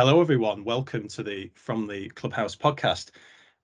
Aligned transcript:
Hello, 0.00 0.22
everyone. 0.22 0.64
Welcome 0.64 1.08
to 1.08 1.22
the 1.22 1.50
From 1.54 1.86
the 1.86 2.08
Clubhouse 2.08 2.56
podcast. 2.56 3.10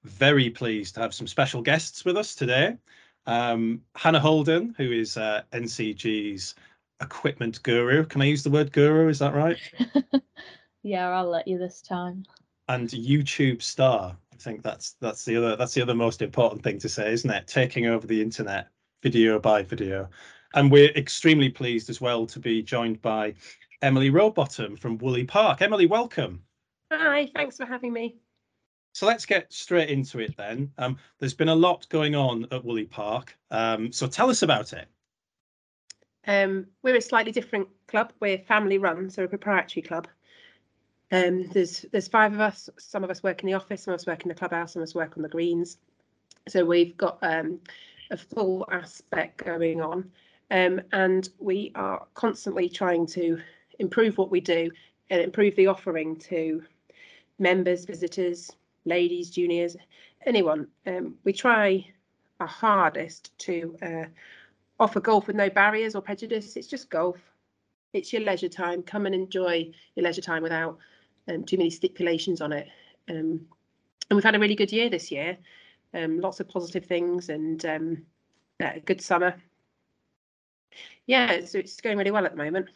Very 0.04 0.50
pleased 0.50 0.94
to 0.94 1.00
have 1.00 1.14
some 1.14 1.26
special 1.26 1.62
guests 1.62 2.04
with 2.04 2.18
us 2.18 2.34
today. 2.34 2.76
Um, 3.24 3.80
Hannah 3.94 4.20
Holden, 4.20 4.74
who 4.76 4.92
is 4.92 5.16
uh, 5.16 5.44
NCG's 5.54 6.54
equipment 7.00 7.62
guru. 7.62 8.04
Can 8.04 8.20
I 8.20 8.26
use 8.26 8.42
the 8.42 8.50
word 8.50 8.70
guru? 8.70 9.08
Is 9.08 9.18
that 9.20 9.34
right? 9.34 9.56
yeah, 10.82 11.08
I'll 11.08 11.30
let 11.30 11.48
you 11.48 11.56
this 11.56 11.80
time. 11.80 12.26
And 12.68 12.90
YouTube 12.90 13.62
star. 13.62 14.14
I 14.30 14.36
think 14.36 14.62
that's 14.62 14.94
that's 15.00 15.24
the 15.24 15.38
other 15.38 15.56
that's 15.56 15.72
the 15.72 15.80
other 15.80 15.94
most 15.94 16.20
important 16.20 16.62
thing 16.62 16.78
to 16.80 16.88
say, 16.90 17.14
isn't 17.14 17.30
it? 17.30 17.46
Taking 17.46 17.86
over 17.86 18.06
the 18.06 18.20
internet, 18.20 18.68
video 19.02 19.38
by 19.38 19.62
video. 19.62 20.06
And 20.52 20.70
we're 20.70 20.90
extremely 20.96 21.48
pleased 21.48 21.88
as 21.88 22.02
well 22.02 22.26
to 22.26 22.38
be 22.38 22.62
joined 22.62 23.00
by 23.00 23.32
Emily 23.82 24.10
Rowbottom 24.10 24.78
from 24.78 24.98
Woolley 24.98 25.24
Park. 25.24 25.60
Emily, 25.60 25.86
welcome. 25.86 26.42
Hi, 26.92 27.30
thanks 27.34 27.56
for 27.56 27.66
having 27.66 27.92
me. 27.92 28.16
So 28.92 29.06
let's 29.06 29.26
get 29.26 29.52
straight 29.52 29.90
into 29.90 30.20
it 30.20 30.36
then. 30.36 30.72
Um, 30.78 30.96
there's 31.18 31.34
been 31.34 31.50
a 31.50 31.54
lot 31.54 31.86
going 31.90 32.14
on 32.14 32.46
at 32.50 32.64
Woolley 32.64 32.86
Park. 32.86 33.36
Um, 33.50 33.92
so 33.92 34.06
tell 34.06 34.30
us 34.30 34.42
about 34.42 34.72
it. 34.72 34.88
Um, 36.26 36.66
we're 36.82 36.96
a 36.96 37.02
slightly 37.02 37.32
different 37.32 37.68
club. 37.88 38.12
We're 38.20 38.38
family 38.38 38.78
run, 38.78 39.10
so 39.10 39.24
a 39.24 39.28
proprietary 39.28 39.82
club. 39.82 40.08
Um, 41.12 41.46
there's 41.52 41.84
there's 41.92 42.08
five 42.08 42.32
of 42.32 42.40
us. 42.40 42.70
Some 42.78 43.04
of 43.04 43.10
us 43.10 43.22
work 43.22 43.42
in 43.42 43.46
the 43.46 43.54
office, 43.54 43.82
some 43.82 43.92
of 43.94 44.00
us 44.00 44.06
work 44.06 44.22
in 44.22 44.28
the 44.28 44.34
clubhouse, 44.34 44.72
some 44.72 44.82
of 44.82 44.88
us 44.88 44.94
work 44.94 45.16
on 45.16 45.22
the 45.22 45.28
greens. 45.28 45.76
So 46.48 46.64
we've 46.64 46.96
got 46.96 47.18
um, 47.22 47.60
a 48.10 48.16
full 48.16 48.66
aspect 48.72 49.44
going 49.44 49.82
on, 49.82 50.10
um, 50.50 50.80
and 50.92 51.28
we 51.38 51.70
are 51.74 52.06
constantly 52.14 52.68
trying 52.68 53.06
to 53.08 53.40
improve 53.78 54.18
what 54.18 54.30
we 54.30 54.40
do 54.40 54.70
and 55.10 55.20
improve 55.22 55.54
the 55.56 55.66
offering 55.66 56.16
to 56.16 56.62
members, 57.38 57.84
visitors, 57.84 58.50
ladies, 58.84 59.30
juniors, 59.30 59.76
anyone. 60.24 60.66
Um, 60.86 61.16
we 61.24 61.32
try 61.32 61.86
our 62.40 62.46
hardest 62.46 63.36
to 63.40 63.76
uh, 63.82 64.04
offer 64.78 65.00
golf 65.00 65.26
with 65.26 65.36
no 65.36 65.50
barriers 65.50 65.94
or 65.94 66.02
prejudice. 66.02 66.56
It's 66.56 66.66
just 66.66 66.90
golf. 66.90 67.18
It's 67.92 68.12
your 68.12 68.22
leisure 68.22 68.48
time. 68.48 68.82
Come 68.82 69.06
and 69.06 69.14
enjoy 69.14 69.70
your 69.94 70.04
leisure 70.04 70.22
time 70.22 70.42
without 70.42 70.78
um, 71.28 71.44
too 71.44 71.56
many 71.56 71.70
stipulations 71.70 72.40
on 72.40 72.52
it. 72.52 72.68
Um, 73.08 73.46
and 74.08 74.16
we've 74.16 74.24
had 74.24 74.34
a 74.34 74.38
really 74.40 74.54
good 74.54 74.72
year 74.72 74.88
this 74.88 75.10
year. 75.10 75.36
Um, 75.94 76.20
lots 76.20 76.40
of 76.40 76.48
positive 76.48 76.84
things 76.84 77.28
and 77.28 77.64
um, 77.64 78.02
a 78.60 78.80
good 78.80 79.00
summer. 79.00 79.34
Yeah, 81.06 81.44
so 81.44 81.58
it's 81.58 81.80
going 81.80 81.96
really 81.96 82.10
well 82.10 82.26
at 82.26 82.32
the 82.32 82.36
moment 82.36 82.68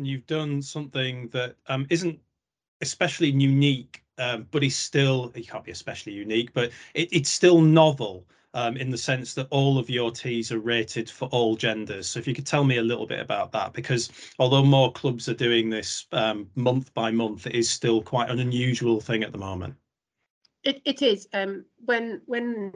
and 0.00 0.06
you've 0.06 0.26
done 0.26 0.62
something 0.62 1.28
that 1.28 1.56
um, 1.68 1.86
not 1.90 2.14
especially 2.80 3.28
unique, 3.30 4.02
um, 4.16 4.46
but 4.50 4.64
is 4.64 4.74
still 4.74 5.30
it 5.34 5.46
can't 5.46 5.62
be 5.62 5.72
especially 5.72 6.14
unique, 6.14 6.54
but 6.54 6.70
it, 6.94 7.10
it's 7.12 7.28
still 7.28 7.60
novel 7.60 8.24
um, 8.54 8.78
in 8.78 8.88
the 8.88 8.96
sense 8.96 9.34
that 9.34 9.46
all 9.50 9.76
of 9.78 9.90
your 9.90 10.10
tees 10.10 10.50
are 10.52 10.58
rated 10.58 11.10
for 11.10 11.28
all 11.28 11.54
genders. 11.54 12.08
So 12.08 12.18
if 12.18 12.26
you 12.26 12.34
could 12.34 12.46
tell 12.46 12.64
me 12.64 12.78
a 12.78 12.82
little 12.82 13.06
bit 13.06 13.20
about 13.20 13.52
that, 13.52 13.74
because 13.74 14.10
although 14.38 14.64
more 14.64 14.90
clubs 14.90 15.28
are 15.28 15.34
doing 15.34 15.68
this 15.68 16.06
um, 16.12 16.48
month 16.54 16.94
by 16.94 17.10
month, 17.10 17.46
it 17.46 17.54
is 17.54 17.68
still 17.68 18.00
quite 18.00 18.30
an 18.30 18.40
unusual 18.40 19.02
thing 19.02 19.22
at 19.22 19.32
the 19.32 19.38
moment. 19.38 19.74
It, 20.64 20.80
it 20.86 21.02
is. 21.02 21.28
Um, 21.34 21.66
when 21.84 22.22
when 22.24 22.72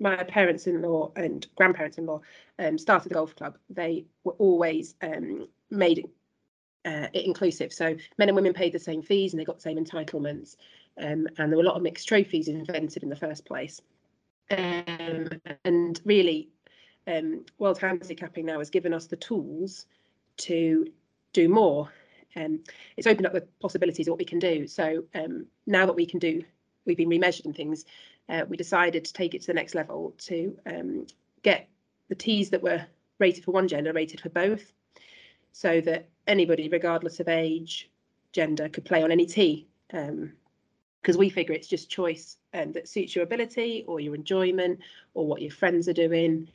um, 0.00 0.16
my 0.16 0.22
parents-in-law 0.24 1.12
and 1.16 1.46
grandparents-in-law 1.56 2.20
um, 2.58 2.78
started 2.78 3.10
the 3.10 3.14
golf 3.14 3.34
club, 3.36 3.58
they 3.68 4.04
were 4.24 4.32
always 4.32 4.94
um, 5.02 5.48
made 5.70 6.08
uh, 6.84 7.06
it 7.12 7.24
inclusive. 7.24 7.72
So 7.72 7.96
men 8.18 8.28
and 8.28 8.36
women 8.36 8.52
paid 8.52 8.72
the 8.72 8.78
same 8.78 9.02
fees 9.02 9.32
and 9.32 9.40
they 9.40 9.44
got 9.44 9.56
the 9.56 9.62
same 9.62 9.78
entitlements. 9.78 10.56
Um, 10.98 11.26
and 11.38 11.50
there 11.50 11.56
were 11.56 11.62
a 11.62 11.66
lot 11.66 11.76
of 11.76 11.82
mixed 11.82 12.08
trophies 12.08 12.48
invented 12.48 13.02
in 13.02 13.08
the 13.08 13.16
first 13.16 13.44
place. 13.44 13.80
Um, 14.50 15.28
and 15.64 16.00
really, 16.04 16.48
um, 17.06 17.44
World 17.58 17.78
Handicapping 17.78 18.46
now 18.46 18.58
has 18.58 18.70
given 18.70 18.92
us 18.92 19.06
the 19.06 19.16
tools 19.16 19.86
to 20.38 20.86
do 21.32 21.48
more. 21.48 21.92
Um, 22.36 22.60
it's 22.96 23.06
opened 23.06 23.26
up 23.26 23.32
the 23.32 23.46
possibilities 23.60 24.06
of 24.06 24.12
what 24.12 24.18
we 24.18 24.24
can 24.24 24.38
do. 24.38 24.66
So 24.66 25.04
now 25.66 25.86
that 25.86 25.94
we 25.94 26.06
can 26.06 26.18
do, 26.18 26.42
we've 26.84 26.96
been 26.96 27.08
remeasured 27.08 27.46
and 27.46 27.56
things, 27.56 27.84
uh, 28.30 28.44
we 28.48 28.56
decided 28.56 29.04
to 29.04 29.12
take 29.12 29.34
it 29.34 29.40
to 29.42 29.48
the 29.48 29.54
next 29.54 29.74
level 29.74 30.14
to 30.18 30.56
um, 30.66 31.06
get 31.42 31.68
the 32.08 32.14
tees 32.14 32.50
that 32.50 32.62
were 32.62 32.84
rated 33.18 33.44
for 33.44 33.50
one 33.50 33.68
gender 33.68 33.92
rated 33.92 34.20
for 34.20 34.30
both, 34.30 34.72
so 35.52 35.80
that 35.80 36.08
anybody, 36.26 36.68
regardless 36.68 37.20
of 37.20 37.28
age, 37.28 37.90
gender, 38.32 38.68
could 38.68 38.84
play 38.84 39.02
on 39.02 39.10
any 39.10 39.26
tee. 39.26 39.66
Because 39.88 41.16
um, 41.16 41.18
we 41.18 41.28
figure 41.28 41.54
it's 41.54 41.66
just 41.66 41.90
choice 41.90 42.36
um, 42.54 42.72
that 42.72 42.88
suits 42.88 43.16
your 43.16 43.24
ability 43.24 43.84
or 43.88 43.98
your 43.98 44.14
enjoyment 44.14 44.78
or 45.14 45.26
what 45.26 45.42
your 45.42 45.50
friends 45.50 45.88
are 45.88 45.92
doing. 45.92 46.48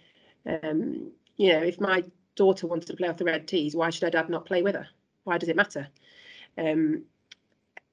Um, 0.45 1.11
you 1.35 1.51
know, 1.51 1.61
if 1.61 1.81
my 1.81 2.03
daughter 2.35 2.67
wanted 2.67 2.87
to 2.87 2.95
play 2.95 3.09
off 3.09 3.17
the 3.17 3.25
red 3.25 3.47
tees, 3.47 3.75
why 3.75 3.89
should 3.89 4.03
her 4.03 4.09
dad 4.09 4.29
not 4.29 4.45
play 4.45 4.61
with 4.61 4.75
her? 4.75 4.87
Why 5.25 5.37
does 5.37 5.49
it 5.49 5.57
matter? 5.57 5.87
Um, 6.57 7.03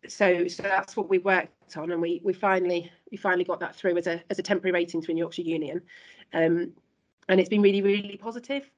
so 0.06 0.46
so 0.48 0.62
that's 0.62 0.96
what 0.96 1.08
we 1.08 1.18
worked 1.18 1.61
on 1.76 1.90
and 1.90 2.00
we 2.00 2.20
we 2.24 2.32
finally 2.32 2.90
we 3.10 3.16
finally 3.16 3.44
got 3.44 3.60
that 3.60 3.74
through 3.74 3.96
as 3.96 4.06
a 4.06 4.22
as 4.30 4.38
a 4.38 4.42
temporary 4.42 4.72
rating 4.72 5.02
through 5.02 5.16
Yorkshire 5.16 5.42
Union. 5.42 5.82
Um, 6.32 6.72
and 7.28 7.40
it's 7.40 7.48
been 7.48 7.62
really 7.62 7.82
really 7.82 8.16
positive. 8.16 8.68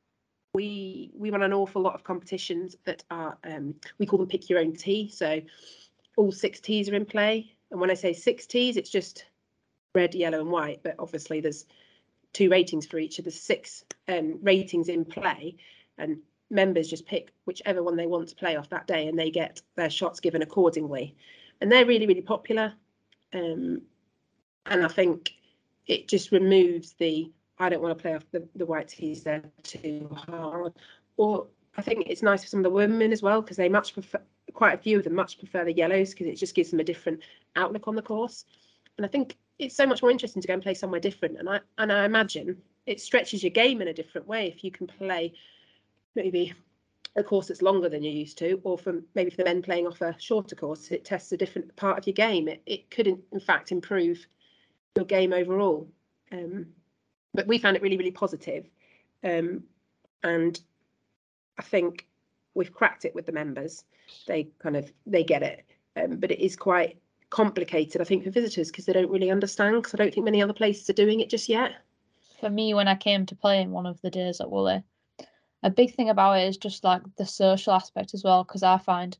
We 0.55 1.11
we 1.15 1.31
run 1.31 1.43
an 1.43 1.53
awful 1.53 1.83
lot 1.83 1.95
of 1.95 2.05
competitions 2.05 2.77
that 2.85 3.05
are 3.11 3.39
um, 3.45 3.75
we 3.99 4.07
call 4.07 4.19
them 4.19 4.29
pick 4.29 4.49
your 4.49 4.61
own 4.61 4.75
tee. 4.75 5.09
So 5.09 5.41
all 6.17 6.33
six 6.33 6.61
tees 6.61 6.89
are 6.89 6.95
in 6.95 7.07
play. 7.07 7.53
And 7.71 7.81
when 7.81 7.91
I 7.91 7.95
say 7.95 8.13
six 8.13 8.47
tees 8.47 8.77
it's 8.77 8.91
just 8.91 9.27
red 9.95 10.15
yellow 10.15 10.41
and 10.41 10.51
white. 10.51 10.81
But 10.83 10.97
obviously 10.99 11.41
there's 11.41 11.67
two 12.33 12.51
ratings 12.51 12.87
for 12.87 12.99
each 12.99 13.19
of 13.19 13.25
the 13.25 13.31
six 13.31 13.85
um, 14.09 14.39
ratings 14.43 14.89
in 14.89 15.05
play. 15.05 15.57
And 15.99 16.19
members 16.51 16.89
just 16.89 17.07
pick 17.07 17.33
whichever 17.45 17.83
one 17.83 17.97
they 17.97 18.07
want 18.07 18.29
to 18.29 18.37
play 18.37 18.57
off 18.57 18.69
that 18.71 18.87
day 18.87 19.09
and 19.09 19.19
they 19.19 19.31
get 19.31 19.63
their 19.77 19.91
shots 19.91 20.21
given 20.21 20.43
accordingly. 20.43 21.17
And 21.61 21.71
they're 21.71 21.87
really, 21.87 22.07
really 22.07 22.23
popular. 22.23 22.75
Um, 23.35 23.83
and 24.67 24.85
I 24.85 24.89
think 24.89 25.35
it 25.87 26.09
just 26.09 26.33
removes 26.33 26.93
the 26.93 27.31
I 27.59 27.69
don't 27.69 27.83
want 27.83 27.97
to 27.97 28.03
play 28.03 28.15
off 28.15 28.25
the, 28.33 28.47
the 28.57 28.67
white 28.67 28.89
tees, 28.89 29.23
they're 29.23 29.43
too 29.63 30.11
hard. 30.27 30.73
Or 31.17 31.47
I 31.77 31.83
think 31.83 32.07
it's 32.09 32.23
nice 32.23 32.43
for 32.43 32.49
some 32.49 32.61
of 32.61 32.65
the 32.65 32.71
women 32.71 33.13
as 33.13 33.23
well 33.23 33.43
because 33.43 33.57
they 33.57 33.69
much 33.69 33.93
prefer 33.93 34.21
quite 34.53 34.75
a 34.75 34.83
few 34.83 34.99
of 34.99 35.05
them 35.05 35.15
much 35.15 35.39
prefer 35.39 35.65
the 35.65 35.73
yellows 35.73 36.11
because 36.11 36.27
it 36.27 36.37
just 36.37 36.55
gives 36.55 36.71
them 36.71 36.81
a 36.81 36.85
different 36.85 37.21
outlook 37.57 37.89
on 37.89 37.97
the 37.97 38.03
course. 38.03 38.45
And 38.97 39.05
I 39.05 39.09
think 39.09 39.37
it's 39.59 39.77
so 39.77 39.87
much 39.87 40.03
more 40.03 40.11
interesting 40.11 40.43
to 40.43 40.49
go 40.49 40.55
and 40.55 40.63
play 40.63 40.75
somewhere 40.75 41.01
different. 41.01 41.39
And 41.39 41.49
I 41.49 41.61
and 41.79 41.93
I 41.93 42.05
imagine 42.05 42.61
it 42.87 43.01
stretches 43.01 43.43
your 43.43 43.51
game 43.51 43.81
in 43.81 43.89
a 43.89 43.95
different 43.95 44.27
way 44.27 44.49
if 44.49 44.65
you 44.65 44.71
can 44.71 44.87
play 44.87 45.33
maybe 46.15 46.53
a 47.17 47.23
course 47.23 47.49
that's 47.49 47.63
longer 47.63 47.89
than 47.89 48.03
you're 48.03 48.13
used 48.13 48.39
to, 48.39 48.61
or 48.65 48.77
for 48.77 49.01
maybe 49.15 49.31
for 49.31 49.37
the 49.37 49.45
men 49.45 49.63
playing 49.63 49.87
off 49.87 50.01
a 50.01 50.17
shorter 50.19 50.57
course, 50.57 50.91
it 50.91 51.05
tests 51.05 51.33
a 51.33 51.37
different 51.37 51.75
part 51.77 51.99
of 51.99 52.07
your 52.07 52.15
game. 52.15 52.49
It, 52.49 52.63
it 52.67 52.91
could, 52.91 53.07
in, 53.07 53.23
in 53.33 53.41
fact, 53.41 53.73
improve 53.73 54.27
your 54.97 55.05
game 55.05 55.33
overall. 55.33 55.89
Um, 56.33 56.67
but 57.33 57.47
we 57.47 57.59
found 57.59 57.77
it 57.77 57.83
really, 57.83 57.97
really 57.97 58.11
positive. 58.11 58.67
Um, 59.23 59.65
and 60.23 60.61
I 61.59 61.63
think 61.63 62.07
we've 62.55 62.73
cracked 62.73 63.05
it 63.05 63.15
with 63.15 63.27
the 63.27 63.33
members. 63.33 63.85
They 64.27 64.49
kind 64.59 64.77
of 64.77 64.93
they 65.07 65.25
get 65.25 65.43
it, 65.43 65.65
um, 65.97 66.17
but 66.17 66.31
it 66.31 66.45
is 66.45 66.57
quite 66.57 66.99
complicated. 67.31 68.01
I 68.01 68.05
think 68.05 68.25
for 68.25 68.31
visitors 68.31 68.71
because 68.71 68.87
they 68.87 68.93
don't 68.93 69.11
really 69.11 69.31
understand. 69.31 69.77
Because 69.77 69.95
I 69.95 69.99
don't 69.99 70.13
think 70.13 70.25
many 70.25 70.43
other 70.43 70.53
places 70.53 70.89
are 70.91 70.95
doing 70.95 71.21
it 71.21 71.31
just 71.31 71.49
yet. 71.49 71.73
For 72.41 72.51
me, 72.51 72.75
when 72.75 72.89
I 72.89 72.97
came 72.97 73.25
to 73.27 73.37
play 73.37 73.63
in 73.63 73.71
one 73.71 73.87
of 73.87 74.01
the 74.03 74.11
days 74.11 74.41
at 74.41 74.51
Woolley, 74.51 74.83
a 75.65 75.71
big 75.71 75.95
thing 75.95 76.11
about 76.11 76.39
it 76.39 76.47
is 76.47 76.57
just 76.57 76.85
like 76.85 77.03
the 77.17 77.27
social 77.27 77.73
aspect 77.73 78.15
as 78.15 78.23
well 78.23 78.45
because 78.45 78.63
i 78.63 78.79
find 78.79 79.19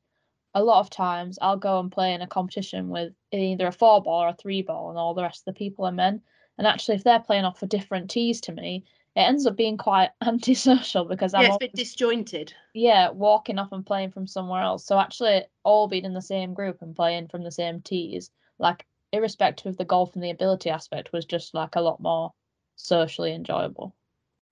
a 0.55 0.63
lot 0.63 0.79
of 0.79 0.91
times 0.91 1.39
i'll 1.43 1.57
go 1.57 1.81
and 1.81 1.91
play 1.91 2.15
in 2.15 2.23
a 2.23 2.27
competition 2.27 2.89
with 2.89 3.13
either 3.33 3.67
a 3.67 3.73
four 3.73 4.01
ball 4.03 4.23
or 4.23 4.29
a 4.29 4.37
three 4.37 4.63
ball 4.63 4.91
and 4.91 4.99
all 4.99 5.15
the 5.15 5.23
rest 5.23 5.41
of 5.41 5.53
the 5.55 5.59
people 5.59 5.85
are 5.85 5.93
men 5.93 6.21
and 6.59 6.67
actually 6.67 6.95
if 6.95 7.03
they're 7.03 7.19
playing 7.19 7.45
off 7.45 7.59
for 7.59 7.67
different 7.67 8.09
tees 8.09 8.41
to 8.41 8.53
me 8.53 8.85
it 9.17 9.21
ends 9.21 9.47
up 9.47 9.57
being 9.57 9.77
quite 9.77 10.11
antisocial 10.27 11.05
because 11.05 11.33
yeah, 11.33 11.41
I'm 11.41 11.47
it's 11.47 11.57
a 11.57 11.59
bit 11.61 11.75
disjointed. 11.75 12.53
Yeah, 12.75 13.11
walking 13.11 13.59
off 13.59 13.73
and 13.73 13.87
playing 13.87 14.11
from 14.11 14.27
somewhere 14.27 14.63
else. 14.63 14.85
So 14.85 14.99
actually, 14.99 15.45
all 15.63 15.87
being 15.87 16.05
in 16.05 16.15
the 16.15 16.23
same 16.23 16.53
group 16.53 16.83
and 16.83 16.97
playing 16.97 17.29
from 17.29 17.45
the 17.45 17.53
same 17.53 17.81
tees, 17.81 18.31
like 18.59 18.85
irrespective 19.13 19.67
of 19.67 19.77
the 19.77 19.85
golf 19.85 20.15
and 20.15 20.25
the 20.25 20.31
ability 20.31 20.71
aspect, 20.71 21.13
was 21.13 21.25
just 21.27 21.55
like 21.55 21.77
a 21.77 21.81
lot 21.81 22.01
more 22.01 22.33
socially 22.77 23.33
enjoyable. 23.33 23.95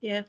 Yeah, 0.01 0.23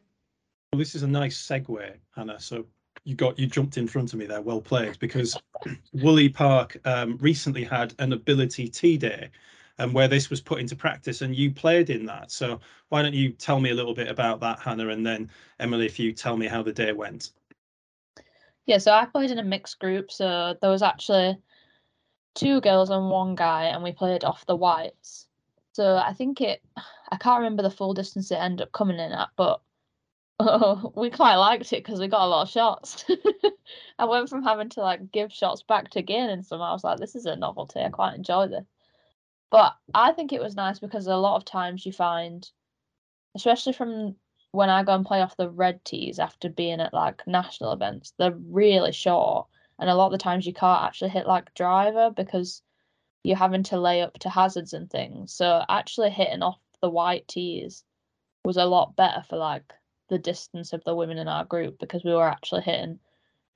well, 0.74 0.80
this 0.80 0.96
is 0.96 1.04
a 1.04 1.08
nice 1.08 1.40
segue, 1.40 1.94
Hannah. 2.16 2.40
So 2.40 2.66
you 3.04 3.14
got 3.14 3.38
you 3.38 3.46
jumped 3.46 3.78
in 3.78 3.88
front 3.88 4.12
of 4.12 4.18
me 4.18 4.26
there. 4.26 4.42
Well 4.42 4.60
played, 4.60 4.98
because 4.98 5.40
Woolley 5.94 6.30
Park 6.30 6.78
um, 6.86 7.16
recently 7.22 7.64
had 7.64 7.94
an 8.00 8.12
ability 8.12 8.70
tee 8.70 8.98
day, 8.98 9.30
and 9.78 9.90
um, 9.90 9.94
where 9.94 10.08
this 10.08 10.32
was 10.32 10.42
put 10.42 10.60
into 10.60 10.76
practice, 10.76 11.22
and 11.22 11.36
you 11.36 11.52
played 11.52 11.92
in 11.92 12.08
that. 12.08 12.32
So 12.32 12.60
why 12.90 13.04
don't 13.04 13.14
you 13.14 13.34
tell 13.34 13.60
me 13.60 13.70
a 13.70 13.76
little 13.76 13.94
bit 13.94 14.08
about 14.08 14.40
that, 14.40 14.58
Hannah, 14.62 14.88
and 14.88 15.06
then 15.06 15.30
Emily, 15.60 15.86
if 15.86 16.00
you 16.00 16.12
tell 16.12 16.38
me 16.38 16.48
how 16.48 16.64
the 16.64 16.74
day 16.74 16.92
went. 16.92 17.34
Yeah, 18.66 18.80
so 18.80 18.94
I 18.94 19.06
played 19.06 19.30
in 19.30 19.38
a 19.38 19.44
mixed 19.44 19.78
group, 19.78 20.12
so 20.12 20.56
there 20.60 20.72
was 20.72 20.82
actually 20.82 21.38
two 22.34 22.62
girls 22.62 22.90
and 22.90 23.12
one 23.12 23.36
guy, 23.36 23.66
and 23.66 23.84
we 23.84 23.92
played 23.92 24.24
off 24.24 24.48
the 24.48 24.56
whites. 24.56 25.28
So 25.74 25.98
I 25.98 26.14
think 26.14 26.42
it, 26.42 26.64
I 27.12 27.18
can't 27.18 27.42
remember 27.42 27.62
the 27.62 27.70
full 27.70 27.94
distance 27.94 28.32
it 28.32 28.40
ended 28.40 28.66
up 28.66 28.72
coming 28.72 28.98
in 28.98 29.12
at, 29.12 29.30
but 29.36 29.62
oh, 30.40 30.94
we 30.96 31.10
quite 31.10 31.36
liked 31.36 31.72
it 31.74 31.84
because 31.84 32.00
we 32.00 32.08
got 32.08 32.26
a 32.26 32.28
lot 32.28 32.44
of 32.44 32.50
shots. 32.50 33.06
I 34.00 34.06
went 34.06 34.30
from 34.30 34.44
having 34.44 34.70
to 34.70 34.82
like 34.82 35.12
give 35.12 35.32
shots 35.32 35.64
back 35.64 35.92
to 35.92 36.02
gaining 36.02 36.44
some. 36.44 36.62
I 36.62 36.72
was 36.74 36.84
like, 36.84 37.00
this 37.00 37.16
is 37.16 37.26
a 37.26 37.36
novelty. 37.36 37.80
I 37.80 37.90
quite 37.90 38.16
enjoy 38.16 38.48
this. 38.48 38.66
But 39.52 39.76
I 39.94 40.14
think 40.14 40.34
it 40.34 40.42
was 40.42 40.56
nice 40.56 40.80
because 40.80 41.08
a 41.08 41.16
lot 41.16 41.38
of 41.38 41.46
times 41.46 41.86
you 41.86 41.92
find, 41.92 42.50
especially 43.36 43.74
from 43.74 44.16
when 44.52 44.70
I 44.70 44.84
go 44.84 44.96
and 44.96 45.06
play 45.06 45.22
off 45.22 45.38
the 45.38 45.50
red 45.50 45.84
tees 45.86 46.20
after 46.20 46.50
being 46.50 46.80
at 46.80 46.94
like 46.94 47.26
national 47.28 47.72
events, 47.72 48.14
they're 48.18 48.38
really 48.50 48.92
short. 48.92 49.48
And 49.80 49.90
a 49.90 49.96
lot 49.96 50.08
of 50.08 50.12
the 50.14 50.18
times 50.18 50.46
you 50.46 50.54
can't 50.54 50.84
actually 50.84 51.10
hit 51.12 51.28
like 51.28 51.54
driver 51.54 52.12
because 52.16 52.62
you're 53.24 53.38
having 53.38 53.64
to 53.64 53.80
lay 53.80 54.02
up 54.02 54.18
to 54.20 54.30
hazards 54.30 54.74
and 54.74 54.90
things. 54.90 55.34
So 55.34 55.64
actually 55.70 56.10
hitting 56.10 56.44
off 56.44 56.60
the 56.82 56.90
white 56.90 57.28
tees 57.28 57.84
was 58.44 58.58
a 58.58 58.66
lot 58.66 58.96
better 58.96 59.24
for 59.30 59.38
like 59.38 59.74
the 60.14 60.20
distance 60.20 60.74
of 60.74 60.84
the 60.84 60.94
women 60.94 61.18
in 61.18 61.28
our 61.28 61.44
group 61.44 61.80
because 61.80 62.04
we 62.04 62.14
were 62.14 62.28
actually 62.28 62.62
hitting 62.62 63.00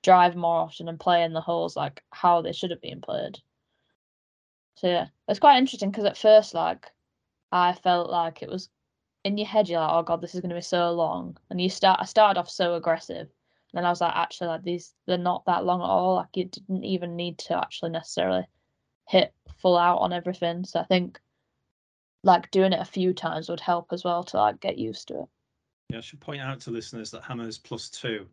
drive 0.02 0.34
more 0.34 0.56
often 0.56 0.88
and 0.88 0.98
playing 0.98 1.32
the 1.32 1.40
holes 1.40 1.76
like 1.76 2.02
how 2.10 2.42
they 2.42 2.52
should 2.52 2.70
have 2.70 2.80
been 2.80 3.00
played. 3.00 3.38
So 4.74 4.88
yeah, 4.88 5.06
it's 5.28 5.38
quite 5.38 5.58
interesting 5.58 5.92
because 5.92 6.04
at 6.04 6.18
first 6.18 6.54
like 6.54 6.90
I 7.52 7.74
felt 7.74 8.10
like 8.10 8.42
it 8.42 8.48
was 8.48 8.68
in 9.22 9.38
your 9.38 9.46
head 9.46 9.68
you're 9.68 9.78
like, 9.78 9.92
oh 9.92 10.02
god, 10.02 10.20
this 10.20 10.34
is 10.34 10.40
gonna 10.40 10.56
be 10.56 10.60
so 10.60 10.90
long. 10.90 11.36
And 11.48 11.60
you 11.60 11.70
start 11.70 12.00
I 12.02 12.06
started 12.06 12.40
off 12.40 12.50
so 12.50 12.74
aggressive. 12.74 13.28
And 13.28 13.74
then 13.74 13.84
I 13.84 13.90
was 13.90 14.00
like, 14.00 14.16
actually 14.16 14.48
like 14.48 14.64
these 14.64 14.94
they're 15.06 15.16
not 15.16 15.44
that 15.46 15.64
long 15.64 15.80
at 15.80 15.84
all. 15.84 16.16
Like 16.16 16.34
you 16.34 16.46
didn't 16.46 16.82
even 16.82 17.14
need 17.14 17.38
to 17.38 17.56
actually 17.56 17.90
necessarily 17.90 18.46
hit 19.06 19.32
full 19.62 19.78
out 19.78 19.98
on 19.98 20.12
everything. 20.12 20.64
So 20.64 20.80
I 20.80 20.84
think 20.84 21.20
like 22.24 22.50
doing 22.50 22.72
it 22.72 22.80
a 22.80 22.84
few 22.84 23.12
times 23.12 23.48
would 23.48 23.60
help 23.60 23.92
as 23.92 24.02
well 24.02 24.24
to 24.24 24.38
like 24.38 24.58
get 24.58 24.76
used 24.76 25.06
to 25.08 25.22
it. 25.22 25.28
Yeah, 25.90 25.98
I 25.98 26.00
should 26.00 26.20
point 26.20 26.42
out 26.42 26.60
to 26.60 26.70
listeners 26.70 27.10
that 27.12 27.22
Hannah's 27.22 27.58
plus 27.58 27.88
two. 27.88 28.26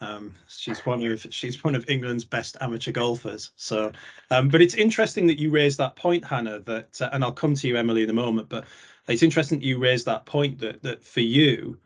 Um, 0.00 0.34
she's 0.48 0.84
one 0.84 1.04
of 1.04 1.26
she's 1.30 1.62
one 1.62 1.74
of 1.74 1.88
England's 1.88 2.24
best 2.24 2.56
amateur 2.60 2.90
golfers. 2.90 3.50
So, 3.56 3.92
um, 4.30 4.48
but 4.48 4.60
it's 4.60 4.74
interesting 4.74 5.26
that 5.28 5.38
you 5.38 5.50
raised 5.50 5.78
that 5.78 5.94
point, 5.94 6.24
Hannah. 6.24 6.60
That 6.60 7.00
uh, 7.00 7.10
and 7.12 7.22
I'll 7.22 7.32
come 7.32 7.54
to 7.54 7.68
you, 7.68 7.76
Emily, 7.76 8.02
in 8.02 8.10
a 8.10 8.14
moment. 8.14 8.48
But 8.48 8.64
it's 9.08 9.22
interesting 9.22 9.60
that 9.60 9.64
you 9.64 9.78
raised 9.78 10.06
that 10.06 10.26
point 10.26 10.58
that 10.58 10.82
that 10.82 11.04
for 11.04 11.20
you, 11.20 11.78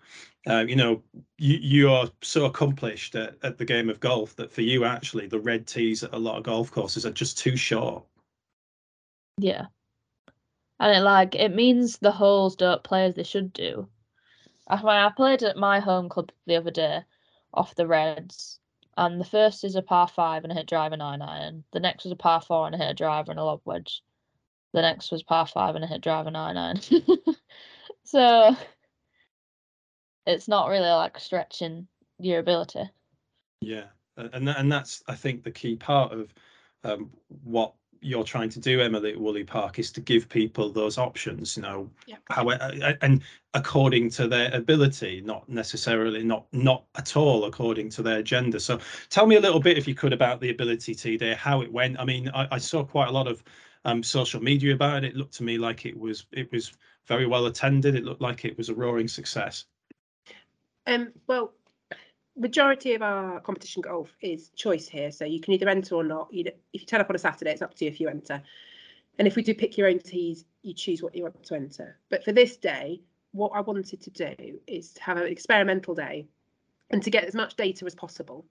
uh, 0.48 0.64
you 0.66 0.76
know, 0.76 1.02
you 1.38 1.58
you 1.58 1.90
are 1.90 2.08
so 2.22 2.46
accomplished 2.46 3.16
at, 3.16 3.36
at 3.42 3.58
the 3.58 3.64
game 3.64 3.90
of 3.90 4.00
golf 4.00 4.36
that 4.36 4.52
for 4.52 4.62
you 4.62 4.84
actually 4.84 5.26
the 5.26 5.40
red 5.40 5.66
tees 5.66 6.02
at 6.02 6.14
a 6.14 6.18
lot 6.18 6.38
of 6.38 6.44
golf 6.44 6.70
courses 6.70 7.04
are 7.04 7.12
just 7.12 7.36
too 7.36 7.56
short. 7.56 8.04
Yeah. 9.38 9.66
And 10.78 10.96
it 10.96 11.00
like 11.00 11.34
it 11.34 11.54
means 11.54 11.98
the 11.98 12.12
holes 12.12 12.56
don't 12.56 12.84
play 12.84 13.06
as 13.06 13.14
they 13.14 13.24
should 13.24 13.52
do. 13.52 13.88
I, 14.66 14.76
I 14.76 15.10
played 15.14 15.42
at 15.42 15.56
my 15.56 15.80
home 15.80 16.08
club 16.08 16.32
the 16.46 16.56
other 16.56 16.70
day 16.70 17.02
off 17.54 17.74
the 17.74 17.86
reds, 17.86 18.58
and 18.96 19.20
the 19.20 19.24
first 19.24 19.64
is 19.64 19.76
a 19.76 19.82
par 19.82 20.08
five 20.08 20.44
and 20.44 20.52
I 20.52 20.56
hit 20.56 20.66
driver 20.66 20.96
nine 20.96 21.22
iron. 21.22 21.64
The 21.72 21.80
next 21.80 22.04
was 22.04 22.12
a 22.12 22.16
par 22.16 22.40
four 22.40 22.66
and 22.66 22.74
I 22.74 22.78
hit 22.78 22.90
a 22.90 22.94
driver 22.94 23.30
and 23.30 23.40
a 23.40 23.44
lob 23.44 23.60
wedge. 23.64 24.02
The 24.72 24.82
next 24.82 25.10
was 25.10 25.22
par 25.22 25.46
five 25.46 25.74
and 25.74 25.84
I 25.84 25.88
hit 25.88 26.02
driver 26.02 26.30
nine 26.30 26.56
iron. 26.56 26.80
so 28.04 28.56
it's 30.26 30.48
not 30.48 30.68
really 30.68 30.88
like 30.88 31.18
stretching 31.18 31.86
your 32.18 32.40
ability. 32.40 32.90
Yeah, 33.60 33.86
and 34.16 34.48
and 34.48 34.72
that's 34.72 35.02
I 35.06 35.14
think 35.14 35.44
the 35.44 35.50
key 35.50 35.76
part 35.76 36.12
of 36.12 36.32
um, 36.84 37.10
what 37.44 37.74
you're 38.00 38.24
trying 38.24 38.48
to 38.50 38.60
do, 38.60 38.80
Emily, 38.80 39.12
at 39.12 39.20
Woolley 39.20 39.44
Park, 39.44 39.78
is 39.78 39.90
to 39.92 40.00
give 40.00 40.28
people 40.28 40.70
those 40.70 40.98
options. 40.98 41.56
You 41.56 41.62
know, 41.62 41.90
Yeah. 42.06 42.16
how 42.30 42.50
and 42.50 43.22
according 43.54 44.10
to 44.10 44.28
their 44.28 44.54
ability, 44.54 45.22
not 45.24 45.48
necessarily 45.48 46.22
not 46.22 46.46
not 46.52 46.84
at 46.96 47.16
all 47.16 47.44
according 47.44 47.90
to 47.90 48.02
their 48.02 48.22
gender. 48.22 48.58
So, 48.58 48.80
tell 49.08 49.26
me 49.26 49.36
a 49.36 49.40
little 49.40 49.60
bit, 49.60 49.78
if 49.78 49.86
you 49.88 49.94
could, 49.94 50.12
about 50.12 50.40
the 50.40 50.50
ability 50.50 50.94
tee 50.94 51.16
day, 51.16 51.34
how 51.34 51.62
it 51.62 51.72
went. 51.72 51.98
I 51.98 52.04
mean, 52.04 52.28
I, 52.30 52.48
I 52.52 52.58
saw 52.58 52.84
quite 52.84 53.08
a 53.08 53.12
lot 53.12 53.28
of 53.28 53.42
um, 53.84 54.02
social 54.02 54.42
media 54.42 54.74
about 54.74 55.04
it. 55.04 55.08
It 55.08 55.16
looked 55.16 55.34
to 55.34 55.44
me 55.44 55.58
like 55.58 55.86
it 55.86 55.96
was 55.98 56.26
it 56.32 56.50
was 56.52 56.72
very 57.06 57.26
well 57.26 57.46
attended. 57.46 57.94
It 57.94 58.04
looked 58.04 58.22
like 58.22 58.44
it 58.44 58.56
was 58.58 58.68
a 58.68 58.74
roaring 58.74 59.08
success. 59.08 59.64
Um, 60.86 61.12
well, 61.26 61.52
majority 62.36 62.94
of 62.94 63.02
our 63.02 63.40
competition 63.40 63.82
golf 63.82 64.14
is 64.20 64.50
choice 64.50 64.88
here, 64.88 65.10
so 65.10 65.24
you 65.24 65.40
can 65.40 65.54
either 65.54 65.68
enter 65.68 65.94
or 65.94 66.04
not. 66.04 66.28
You, 66.32 66.44
if 66.72 66.82
you 66.82 66.86
turn 66.86 67.00
up 67.00 67.10
on 67.10 67.16
a 67.16 67.18
Saturday, 67.18 67.52
it's 67.52 67.62
up 67.62 67.74
to 67.74 67.84
you 67.84 67.90
if 67.90 68.00
you 68.00 68.08
enter. 68.08 68.42
And 69.18 69.26
if 69.26 69.36
we 69.36 69.42
do 69.42 69.54
pick 69.54 69.78
your 69.78 69.88
own 69.88 69.98
tees, 69.98 70.44
you 70.62 70.74
choose 70.74 71.02
what 71.02 71.14
you 71.14 71.22
want 71.22 71.42
to 71.42 71.54
enter. 71.54 71.98
But 72.10 72.24
for 72.24 72.32
this 72.32 72.56
day, 72.56 73.00
what 73.32 73.52
I 73.54 73.60
wanted 73.60 74.00
to 74.02 74.10
do 74.10 74.58
is 74.66 74.92
to 74.92 75.02
have 75.02 75.16
an 75.16 75.26
experimental 75.26 75.94
day 75.94 76.26
and 76.90 77.02
to 77.02 77.10
get 77.10 77.24
as 77.24 77.34
much 77.34 77.56
data 77.56 77.84
as 77.86 77.94
possible 77.94 78.44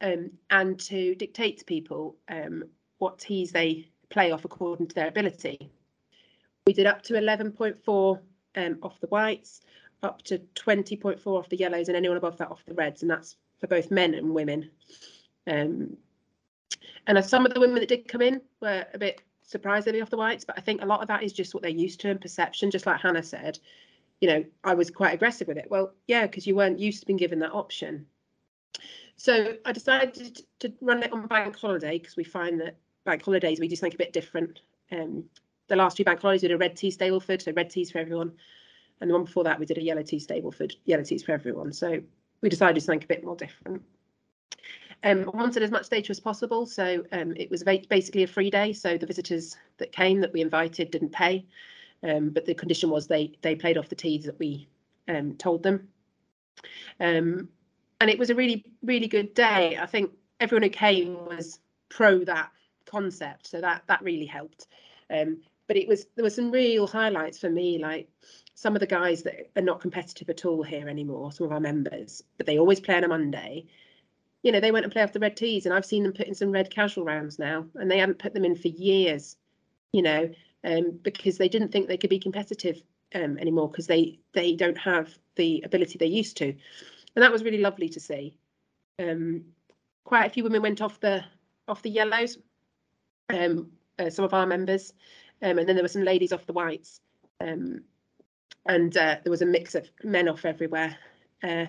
um, 0.00 0.30
and 0.50 0.78
to 0.80 1.14
dictate 1.14 1.58
to 1.58 1.64
people 1.64 2.16
um, 2.28 2.64
what 2.98 3.18
tees 3.18 3.52
they 3.52 3.88
play 4.08 4.32
off 4.32 4.44
according 4.44 4.88
to 4.88 4.94
their 4.94 5.08
ability. 5.08 5.70
We 6.66 6.72
did 6.72 6.86
up 6.86 7.02
to 7.02 7.14
11.4 7.14 8.20
um, 8.56 8.78
off 8.82 9.00
the 9.00 9.06
whites, 9.08 9.60
up 10.02 10.22
to 10.22 10.38
20.4 10.54 11.26
off 11.26 11.48
the 11.48 11.56
yellows, 11.56 11.88
and 11.88 11.96
anyone 11.96 12.16
above 12.16 12.38
that 12.38 12.50
off 12.50 12.64
the 12.66 12.74
reds, 12.74 13.02
and 13.02 13.10
that's 13.10 13.36
for 13.58 13.66
both 13.66 13.90
men 13.90 14.14
and 14.14 14.34
women. 14.34 14.70
Um, 15.46 15.96
and 17.06 17.24
some 17.24 17.46
of 17.46 17.54
the 17.54 17.60
women 17.60 17.80
that 17.80 17.88
did 17.88 18.08
come 18.08 18.22
in 18.22 18.40
were 18.60 18.86
a 18.92 18.98
bit 18.98 19.22
surprisingly 19.42 20.00
off 20.00 20.10
the 20.10 20.16
whites, 20.16 20.44
but 20.44 20.56
I 20.56 20.60
think 20.60 20.82
a 20.82 20.86
lot 20.86 21.02
of 21.02 21.08
that 21.08 21.22
is 21.22 21.32
just 21.32 21.54
what 21.54 21.62
they're 21.62 21.70
used 21.70 22.00
to 22.00 22.10
and 22.10 22.20
perception, 22.20 22.70
just 22.70 22.86
like 22.86 23.00
Hannah 23.00 23.22
said. 23.22 23.58
You 24.20 24.28
know, 24.28 24.44
I 24.64 24.74
was 24.74 24.90
quite 24.90 25.14
aggressive 25.14 25.48
with 25.48 25.56
it. 25.56 25.68
Well, 25.70 25.92
yeah, 26.06 26.26
because 26.26 26.46
you 26.46 26.54
weren't 26.54 26.78
used 26.78 27.00
to 27.00 27.06
being 27.06 27.16
given 27.16 27.38
that 27.40 27.52
option. 27.52 28.06
So 29.16 29.56
I 29.64 29.72
decided 29.72 30.40
to 30.60 30.72
run 30.80 31.02
it 31.02 31.12
on 31.12 31.26
bank 31.26 31.56
holiday 31.56 31.98
because 31.98 32.16
we 32.16 32.24
find 32.24 32.60
that 32.60 32.76
bank 33.04 33.22
holidays 33.22 33.60
we 33.60 33.68
do 33.68 33.76
something 33.76 33.94
a 33.94 33.98
bit 33.98 34.12
different. 34.12 34.60
Um, 34.92 35.24
the 35.68 35.76
last 35.76 35.96
two 35.96 36.04
bank 36.04 36.20
holidays 36.20 36.42
we 36.42 36.48
did 36.48 36.54
a 36.54 36.58
red 36.58 36.76
tee 36.76 36.90
Stableford, 36.90 37.42
so 37.42 37.52
red 37.52 37.70
tees 37.70 37.90
for 37.90 37.98
everyone. 37.98 38.32
And 39.00 39.08
the 39.08 39.14
one 39.14 39.24
before 39.24 39.44
that 39.44 39.58
we 39.58 39.66
did 39.66 39.78
a 39.78 39.82
yellow 39.82 40.02
tee 40.02 40.18
Stableford, 40.18 40.74
yellow 40.84 41.02
tees 41.02 41.22
for 41.22 41.32
everyone. 41.32 41.72
So 41.72 42.00
we 42.42 42.48
decided 42.48 42.74
to 42.74 42.80
something 42.80 43.02
a 43.02 43.06
bit 43.06 43.24
more 43.24 43.36
different. 43.36 43.82
Um, 45.02 45.30
I 45.32 45.36
wanted 45.36 45.62
as 45.62 45.70
much 45.70 45.88
data 45.88 46.10
as 46.10 46.20
possible, 46.20 46.66
so 46.66 47.04
um, 47.12 47.32
it 47.36 47.50
was 47.50 47.64
basically 47.64 48.22
a 48.22 48.26
free 48.26 48.50
day. 48.50 48.72
So 48.74 48.98
the 48.98 49.06
visitors 49.06 49.56
that 49.78 49.92
came 49.92 50.20
that 50.20 50.32
we 50.32 50.42
invited 50.42 50.90
didn't 50.90 51.12
pay, 51.12 51.46
um, 52.02 52.30
but 52.30 52.44
the 52.44 52.54
condition 52.54 52.90
was 52.90 53.06
they 53.06 53.32
they 53.40 53.54
played 53.54 53.78
off 53.78 53.88
the 53.88 53.94
tees 53.94 54.24
that 54.24 54.38
we 54.38 54.68
um, 55.08 55.36
told 55.36 55.62
them. 55.62 55.88
Um, 56.98 57.48
and 58.00 58.10
it 58.10 58.18
was 58.18 58.28
a 58.28 58.34
really 58.34 58.64
really 58.82 59.08
good 59.08 59.32
day. 59.32 59.78
I 59.80 59.86
think 59.86 60.10
everyone 60.38 60.64
who 60.64 60.70
came 60.70 61.24
was 61.24 61.60
pro 61.88 62.22
that 62.24 62.50
concept, 62.84 63.46
so 63.46 63.60
that 63.62 63.84
that 63.86 64.02
really 64.02 64.26
helped. 64.26 64.66
Um, 65.08 65.38
but 65.66 65.78
it 65.78 65.88
was 65.88 66.06
there 66.14 66.24
were 66.24 66.30
some 66.30 66.50
real 66.50 66.86
highlights 66.86 67.38
for 67.38 67.48
me, 67.48 67.78
like 67.78 68.06
some 68.60 68.76
of 68.76 68.80
the 68.80 68.86
guys 68.86 69.22
that 69.22 69.50
are 69.56 69.62
not 69.62 69.80
competitive 69.80 70.28
at 70.28 70.44
all 70.44 70.62
here 70.62 70.86
anymore, 70.86 71.32
some 71.32 71.46
of 71.46 71.52
our 71.52 71.60
members, 71.60 72.22
but 72.36 72.44
they 72.44 72.58
always 72.58 72.78
play 72.78 72.94
on 72.94 73.04
a 73.04 73.08
Monday. 73.08 73.64
You 74.42 74.52
know, 74.52 74.60
they 74.60 74.70
went 74.70 74.84
and 74.84 74.92
play 74.92 75.02
off 75.02 75.14
the 75.14 75.18
red 75.18 75.34
tees, 75.34 75.64
and 75.64 75.74
I've 75.74 75.86
seen 75.86 76.02
them 76.02 76.12
put 76.12 76.26
in 76.26 76.34
some 76.34 76.52
red 76.52 76.68
casual 76.68 77.06
rounds 77.06 77.38
now, 77.38 77.64
and 77.76 77.90
they 77.90 77.96
haven't 77.96 78.18
put 78.18 78.34
them 78.34 78.44
in 78.44 78.54
for 78.54 78.68
years. 78.68 79.38
You 79.92 80.02
know, 80.02 80.30
um, 80.62 81.00
because 81.02 81.38
they 81.38 81.48
didn't 81.48 81.72
think 81.72 81.88
they 81.88 81.96
could 81.96 82.10
be 82.10 82.18
competitive 82.18 82.82
um, 83.14 83.38
anymore 83.38 83.70
because 83.70 83.86
they 83.86 84.18
they 84.34 84.54
don't 84.56 84.76
have 84.76 85.08
the 85.36 85.62
ability 85.64 85.96
they 85.96 86.04
used 86.04 86.36
to, 86.36 86.48
and 86.48 87.22
that 87.22 87.32
was 87.32 87.42
really 87.42 87.62
lovely 87.62 87.88
to 87.88 87.98
see. 87.98 88.36
Um, 88.98 89.42
quite 90.04 90.26
a 90.26 90.30
few 90.30 90.44
women 90.44 90.60
went 90.60 90.82
off 90.82 91.00
the 91.00 91.24
off 91.66 91.80
the 91.80 91.88
yellows, 91.88 92.36
um, 93.32 93.72
uh, 93.98 94.10
some 94.10 94.26
of 94.26 94.34
our 94.34 94.46
members, 94.46 94.92
um, 95.40 95.58
and 95.58 95.66
then 95.66 95.76
there 95.76 95.84
were 95.84 95.88
some 95.88 96.04
ladies 96.04 96.34
off 96.34 96.44
the 96.44 96.52
whites, 96.52 97.00
um, 97.40 97.84
and 98.66 98.96
uh, 98.96 99.16
there 99.22 99.30
was 99.30 99.42
a 99.42 99.46
mix 99.46 99.74
of 99.74 99.88
men 100.02 100.28
off 100.28 100.44
everywhere. 100.44 100.96
Uh, 101.42 101.66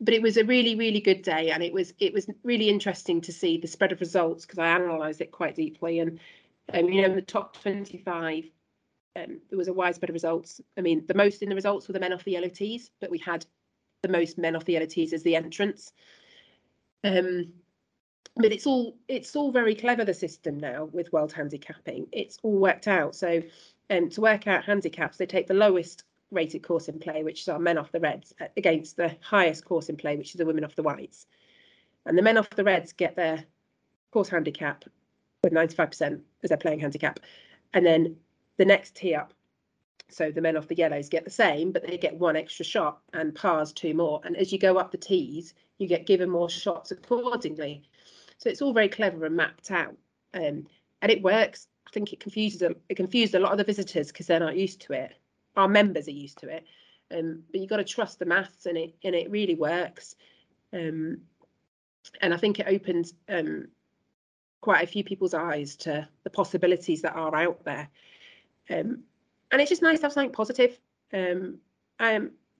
but 0.00 0.14
it 0.14 0.22
was 0.22 0.36
a 0.36 0.44
really, 0.44 0.74
really 0.74 1.00
good 1.00 1.22
day, 1.22 1.50
and 1.50 1.62
it 1.62 1.72
was 1.72 1.94
it 1.98 2.12
was 2.12 2.28
really 2.42 2.68
interesting 2.68 3.20
to 3.22 3.32
see 3.32 3.58
the 3.58 3.66
spread 3.66 3.92
of 3.92 4.00
results 4.00 4.44
because 4.44 4.58
I 4.58 4.76
analysed 4.76 5.20
it 5.20 5.30
quite 5.32 5.54
deeply. 5.54 6.00
And 6.00 6.18
um, 6.72 6.88
you 6.88 7.02
know, 7.02 7.08
in 7.08 7.14
the 7.14 7.22
top 7.22 7.60
25, 7.62 8.44
um, 9.16 9.40
there 9.48 9.58
was 9.58 9.68
a 9.68 9.72
wide 9.72 9.94
spread 9.94 10.10
of 10.10 10.14
results. 10.14 10.60
I 10.76 10.82
mean, 10.82 11.04
the 11.06 11.14
most 11.14 11.42
in 11.42 11.48
the 11.48 11.54
results 11.54 11.88
were 11.88 11.94
the 11.94 12.00
men 12.00 12.12
off 12.12 12.24
the 12.24 12.32
yellow 12.32 12.48
tees, 12.48 12.90
but 13.00 13.10
we 13.10 13.18
had 13.18 13.46
the 14.02 14.08
most 14.08 14.36
men 14.36 14.54
off 14.54 14.64
the 14.64 14.74
yellow 14.74 14.86
tees 14.86 15.12
as 15.12 15.22
the 15.22 15.36
entrance. 15.36 15.92
Um, 17.02 17.52
but 18.36 18.52
it's 18.52 18.66
all 18.66 18.98
it's 19.08 19.34
all 19.34 19.50
very 19.50 19.74
clever 19.74 20.04
the 20.04 20.12
system 20.12 20.58
now 20.58 20.84
with 20.92 21.12
world 21.12 21.32
handicapping. 21.32 22.08
It's 22.12 22.38
all 22.42 22.58
worked 22.58 22.86
out. 22.86 23.16
So, 23.16 23.42
um, 23.88 24.10
to 24.10 24.20
work 24.20 24.46
out 24.46 24.64
handicaps, 24.64 25.16
they 25.16 25.26
take 25.26 25.46
the 25.46 25.54
lowest 25.54 26.04
rated 26.30 26.62
course 26.62 26.88
in 26.88 26.98
play, 26.98 27.22
which 27.22 27.40
is 27.40 27.48
our 27.48 27.58
men 27.58 27.78
off 27.78 27.92
the 27.92 28.00
reds, 28.00 28.34
against 28.56 28.96
the 28.96 29.16
highest 29.20 29.64
course 29.64 29.88
in 29.88 29.96
play, 29.96 30.16
which 30.16 30.30
is 30.30 30.38
the 30.38 30.46
women 30.46 30.64
off 30.64 30.76
the 30.76 30.82
whites. 30.82 31.26
and 32.04 32.16
the 32.16 32.22
men 32.22 32.38
off 32.38 32.50
the 32.50 32.64
reds 32.64 32.92
get 32.92 33.16
their 33.16 33.44
course 34.12 34.28
handicap 34.28 34.84
with 35.42 35.52
95% 35.52 36.20
as 36.42 36.48
their 36.48 36.58
playing 36.58 36.80
handicap, 36.80 37.20
and 37.74 37.84
then 37.84 38.16
the 38.56 38.64
next 38.64 38.94
tee 38.94 39.14
up. 39.14 39.32
So 40.08 40.30
the 40.30 40.40
men 40.40 40.56
off 40.56 40.68
the 40.68 40.76
yellows 40.76 41.08
get 41.08 41.24
the 41.24 41.30
same, 41.30 41.72
but 41.72 41.84
they 41.84 41.98
get 41.98 42.16
one 42.16 42.36
extra 42.36 42.64
shot 42.64 43.00
and 43.12 43.34
pars 43.34 43.72
two 43.72 43.92
more. 43.92 44.20
And 44.24 44.36
as 44.36 44.52
you 44.52 44.58
go 44.58 44.78
up 44.78 44.92
the 44.92 44.98
tees, 44.98 45.52
you 45.78 45.88
get 45.88 46.06
given 46.06 46.30
more 46.30 46.48
shots 46.48 46.92
accordingly. 46.92 47.82
So 48.38 48.48
it's 48.48 48.62
all 48.62 48.72
very 48.72 48.88
clever 48.88 49.24
and 49.26 49.36
mapped 49.36 49.70
out, 49.70 49.96
um, 50.34 50.66
and 51.02 51.10
it 51.10 51.22
works. 51.22 51.66
I 51.86 51.90
think 51.90 52.12
it 52.12 52.20
confuses 52.20 52.60
them. 52.60 52.76
It 52.88 52.96
confused 52.96 53.34
a 53.34 53.38
lot 53.40 53.52
of 53.52 53.58
the 53.58 53.64
visitors 53.64 54.08
because 54.08 54.26
they're 54.26 54.40
not 54.40 54.56
used 54.56 54.80
to 54.82 54.92
it. 54.92 55.12
Our 55.56 55.68
members 55.68 56.08
are 56.08 56.12
used 56.12 56.38
to 56.38 56.48
it, 56.48 56.64
um, 57.14 57.42
but 57.50 57.60
you've 57.60 57.70
got 57.70 57.78
to 57.78 57.84
trust 57.84 58.18
the 58.18 58.26
maths, 58.26 58.66
and 58.66 58.76
it 58.76 58.94
and 59.04 59.14
it 59.14 59.30
really 59.30 59.54
works. 59.54 60.16
Um, 60.72 61.22
and 62.20 62.32
I 62.32 62.36
think 62.36 62.60
it 62.60 62.66
opens 62.68 63.14
um, 63.28 63.68
quite 64.60 64.84
a 64.84 64.86
few 64.86 65.04
people's 65.04 65.34
eyes 65.34 65.76
to 65.76 66.08
the 66.24 66.30
possibilities 66.30 67.02
that 67.02 67.14
are 67.14 67.34
out 67.34 67.64
there. 67.64 67.88
Um, 68.70 69.04
and 69.50 69.60
it's 69.60 69.70
just 69.70 69.82
nice 69.82 70.00
to 70.00 70.06
have 70.06 70.12
something 70.12 70.32
positive. 70.32 70.78
Um, 71.12 71.58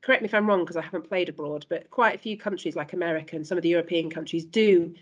correct 0.06 0.22
me 0.22 0.26
if 0.26 0.34
I'm 0.34 0.46
wrong 0.46 0.60
because 0.60 0.76
I 0.76 0.82
haven't 0.82 1.08
played 1.08 1.28
abroad, 1.28 1.66
but 1.68 1.90
quite 1.90 2.14
a 2.14 2.18
few 2.18 2.36
countries 2.36 2.76
like 2.76 2.92
America 2.92 3.34
and 3.34 3.46
some 3.46 3.58
of 3.58 3.62
the 3.62 3.68
European 3.68 4.08
countries 4.08 4.44
do 4.44 4.94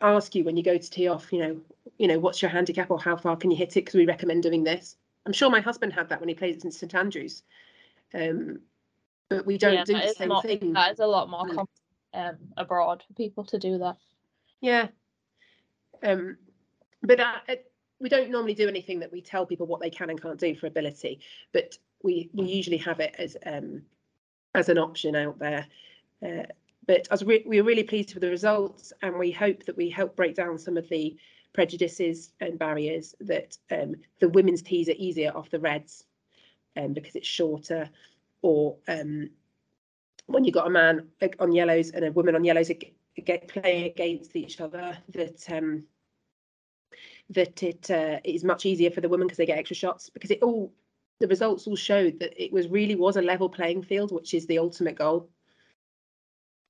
ask 0.00 0.34
you 0.34 0.44
when 0.44 0.56
you 0.56 0.62
go 0.62 0.78
to 0.78 0.90
tee 0.90 1.08
off, 1.08 1.32
you 1.32 1.40
know, 1.40 1.60
you 1.98 2.06
know, 2.06 2.18
what's 2.18 2.40
your 2.40 2.50
handicap 2.50 2.90
or 2.90 3.00
how 3.00 3.16
far 3.16 3.36
can 3.36 3.50
you 3.50 3.56
hit 3.56 3.76
it? 3.76 3.84
Because 3.84 3.94
we 3.94 4.06
recommend 4.06 4.42
doing 4.42 4.64
this. 4.64 4.96
I'm 5.26 5.32
sure 5.32 5.50
my 5.50 5.60
husband 5.60 5.92
had 5.92 6.08
that 6.08 6.20
when 6.20 6.28
he 6.28 6.34
played 6.34 6.64
in 6.64 6.70
St 6.70 6.94
Andrews. 6.94 7.42
Um, 8.14 8.60
but 9.28 9.44
we 9.44 9.58
don't 9.58 9.74
Yeah, 9.74 9.84
do 9.84 9.94
the 9.94 10.14
same 10.14 10.28
more- 10.28 10.40
thing. 10.42 10.72
That 10.72 10.92
is 10.92 11.00
a 11.00 11.06
lot 11.06 11.28
more 11.28 11.44
Mm. 11.44 11.54
common 11.54 11.68
um, 12.14 12.38
abroad 12.56 13.02
for 13.06 13.12
people 13.14 13.44
to 13.44 13.58
do 13.58 13.76
that. 13.78 13.96
Yeah. 14.60 14.88
Um, 16.02 16.38
but 17.02 17.20
we 17.98 18.08
don't 18.08 18.30
normally 18.30 18.54
do 18.54 18.68
anything 18.68 19.00
that 19.00 19.10
we 19.12 19.20
tell 19.20 19.44
people 19.44 19.66
what 19.66 19.80
they 19.80 19.90
can 19.90 20.10
and 20.10 20.20
can't 20.22 20.38
do 20.38 20.54
for 20.54 20.66
ability, 20.66 21.20
but 21.52 21.76
we 22.02 22.30
we 22.32 22.44
usually 22.46 22.76
have 22.78 23.00
it 23.00 23.14
as 23.18 23.36
um 23.44 23.82
as 24.54 24.68
an 24.68 24.78
option 24.78 25.16
out 25.16 25.38
there. 25.38 25.66
Uh, 26.22 26.44
but 26.86 27.08
as 27.10 27.24
re- 27.24 27.42
we're 27.46 27.64
really 27.64 27.82
pleased 27.82 28.14
with 28.14 28.22
the 28.22 28.30
results, 28.30 28.92
and 29.02 29.18
we 29.18 29.30
hope 29.32 29.64
that 29.64 29.76
we 29.76 29.90
help 29.90 30.14
break 30.14 30.34
down 30.36 30.58
some 30.58 30.76
of 30.76 30.88
the 30.88 31.16
prejudices 31.56 32.32
and 32.40 32.58
barriers 32.58 33.14
that 33.20 33.56
um, 33.70 33.94
the 34.20 34.28
women's 34.28 34.60
tees 34.60 34.90
are 34.90 34.98
easier 34.98 35.32
off 35.34 35.48
the 35.50 35.58
reds, 35.58 36.04
um, 36.76 36.92
because 36.92 37.16
it's 37.16 37.26
shorter, 37.26 37.88
or 38.42 38.76
um, 38.86 39.30
when 40.26 40.44
you've 40.44 40.54
got 40.54 40.66
a 40.66 40.70
man 40.70 41.08
on 41.40 41.52
yellows 41.52 41.90
and 41.92 42.04
a 42.04 42.12
woman 42.12 42.36
on 42.36 42.44
yellows 42.44 42.70
get 43.24 43.48
playing 43.48 43.84
against 43.84 44.36
each 44.36 44.60
other, 44.60 44.98
that 45.08 45.50
um, 45.50 45.86
that 47.30 47.62
it 47.62 47.90
uh, 47.90 48.20
is 48.22 48.44
much 48.44 48.66
easier 48.66 48.90
for 48.90 49.00
the 49.00 49.08
women 49.08 49.26
because 49.26 49.38
they 49.38 49.46
get 49.46 49.58
extra 49.58 49.74
shots 49.74 50.10
because 50.10 50.30
it 50.30 50.42
all 50.42 50.70
the 51.20 51.26
results 51.26 51.66
all 51.66 51.74
showed 51.74 52.20
that 52.20 52.34
it 52.36 52.52
was 52.52 52.68
really 52.68 52.96
was 52.96 53.16
a 53.16 53.22
level 53.22 53.48
playing 53.48 53.82
field, 53.82 54.12
which 54.12 54.34
is 54.34 54.46
the 54.46 54.58
ultimate 54.58 54.96
goal. 54.96 55.30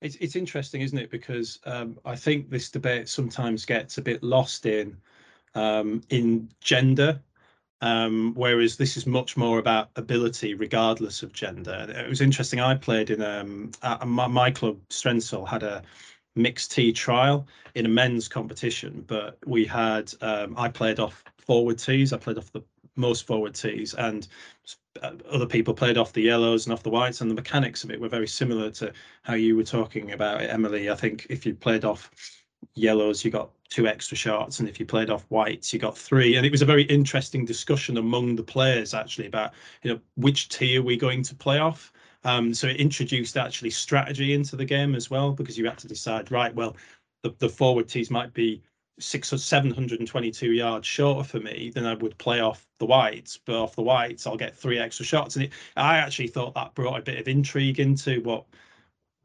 It's 0.01 0.17
it's 0.17 0.37
interesting, 0.37 0.83
isn't 0.83 0.99
it? 0.99 1.11
Because 1.11 1.59
um, 1.65 1.99
I 2.05 2.17
think 2.17 2.51
this 2.51 2.71
debate 2.71 3.09
sometimes 3.09 3.65
gets 3.65 3.99
a 3.99 4.03
bit 4.03 4.23
lost 4.23 4.67
in 4.67 4.97
um, 5.55 6.03
in 6.11 6.51
gender, 6.61 7.21
um, 7.81 8.35
whereas 8.35 8.77
this 8.77 8.97
is 8.97 9.07
much 9.07 9.37
more 9.37 9.59
about 9.59 9.91
ability, 9.97 10.55
regardless 10.55 11.23
of 11.23 11.33
gender. 11.33 11.87
It 11.89 12.09
was 12.09 12.21
interesting. 12.21 12.61
I 12.61 12.75
played 12.75 13.11
in 13.11 13.23
um, 13.23 13.71
my, 14.05 14.27
my 14.27 14.51
club, 14.51 14.79
Strensall, 14.91 15.49
had 15.49 15.63
a 15.63 15.83
mixed 16.35 16.73
tee 16.73 16.93
trial 16.93 17.47
in 17.75 17.87
a 17.87 17.89
men's 17.89 18.29
competition, 18.29 19.03
but 19.07 19.39
we 19.47 19.65
had 19.65 20.13
um, 20.21 20.55
I 20.59 20.69
played 20.69 21.01
off 21.01 21.25
forward 21.39 21.79
tees. 21.79 22.13
I 22.13 22.19
played 22.19 22.39
off 22.39 22.53
the 22.53 22.63
most 22.97 23.27
forward 23.27 23.55
tees, 23.55 23.95
and 23.95 24.29
other 25.03 25.47
people 25.47 25.75
played 25.75 25.99
off 25.99 26.13
the 26.13 26.23
yellows 26.23 26.67
and 26.67 26.73
off 26.73 26.83
the 26.83 26.91
whites, 26.91 27.21
and 27.21 27.31
the 27.31 27.35
mechanics 27.35 27.85
of 27.85 27.91
it 27.91 28.01
were 28.01 28.09
very 28.09 28.29
similar 28.29 28.71
to 28.73 28.93
how 29.23 29.35
you 29.35 29.57
were 29.57 29.65
talking 29.65 30.13
about 30.13 30.43
it, 30.43 30.51
Emily. 30.51 30.91
I 30.91 30.95
think 30.95 31.27
if 31.31 31.47
you 31.47 31.55
played 31.55 31.85
off 31.85 32.11
yellows, 32.75 33.25
you 33.25 33.31
got 33.31 33.51
two 33.69 33.87
extra 33.87 34.17
shots, 34.17 34.61
and 34.61 34.69
if 34.69 34.79
you 34.79 34.87
played 34.87 35.11
off 35.11 35.27
whites, 35.29 35.73
you 35.73 35.79
got 35.79 35.97
three. 35.97 36.37
And 36.37 36.47
it 36.47 36.53
was 36.53 36.63
a 36.63 36.67
very 36.67 36.85
interesting 36.85 37.45
discussion 37.45 37.97
among 37.97 38.37
the 38.37 38.43
players 38.43 38.95
actually 38.95 39.27
about 39.27 39.53
you 39.83 39.93
know 39.93 40.01
which 40.17 40.49
tee 40.49 40.79
are 40.79 40.83
we 40.83 40.97
going 40.97 41.23
to 41.23 41.35
play 41.35 41.59
off. 41.59 41.93
Um, 42.25 42.53
so 42.55 42.67
it 42.67 42.77
introduced 42.77 43.37
actually 43.37 43.71
strategy 43.71 44.35
into 44.35 44.57
the 44.57 44.65
game 44.65 44.95
as 44.95 45.11
well 45.11 45.33
because 45.33 45.57
you 45.57 45.65
had 45.65 45.79
to 45.79 45.89
decide 45.89 46.33
right. 46.33 46.55
Well, 46.55 46.77
the, 47.23 47.35
the 47.39 47.49
forward 47.49 47.89
tees 47.89 48.11
might 48.11 48.35
be 48.35 48.63
six 48.99 49.33
or 49.33 49.39
seven 49.39 49.71
hundred 49.71 49.99
and 50.01 50.09
twenty-two 50.09 50.53
yards 50.53 50.87
shorter 50.87 51.23
for 51.29 51.41
me, 51.41 51.71
than 51.75 51.87
I 51.87 51.95
would 51.95 52.17
play 52.19 52.41
off 52.41 52.67
the 52.79 52.87
whites. 52.87 53.39
But 53.39 53.63
off 53.63 53.77
the 53.77 53.83
whites, 53.83 54.27
I'll 54.27 54.37
get 54.37 54.57
three 54.57 54.79
extra 54.79 55.05
shots. 55.05 55.37
And 55.37 55.45
it, 55.45 55.53
I 55.77 55.99
actually 55.99 56.29
thought 56.29 56.55
that 56.55 56.75
brought 56.75 56.99
a 56.99 57.03
bit 57.03 57.19
of 57.19 57.29
intrigue 57.29 57.81
into 57.81 58.23
what 58.23 58.45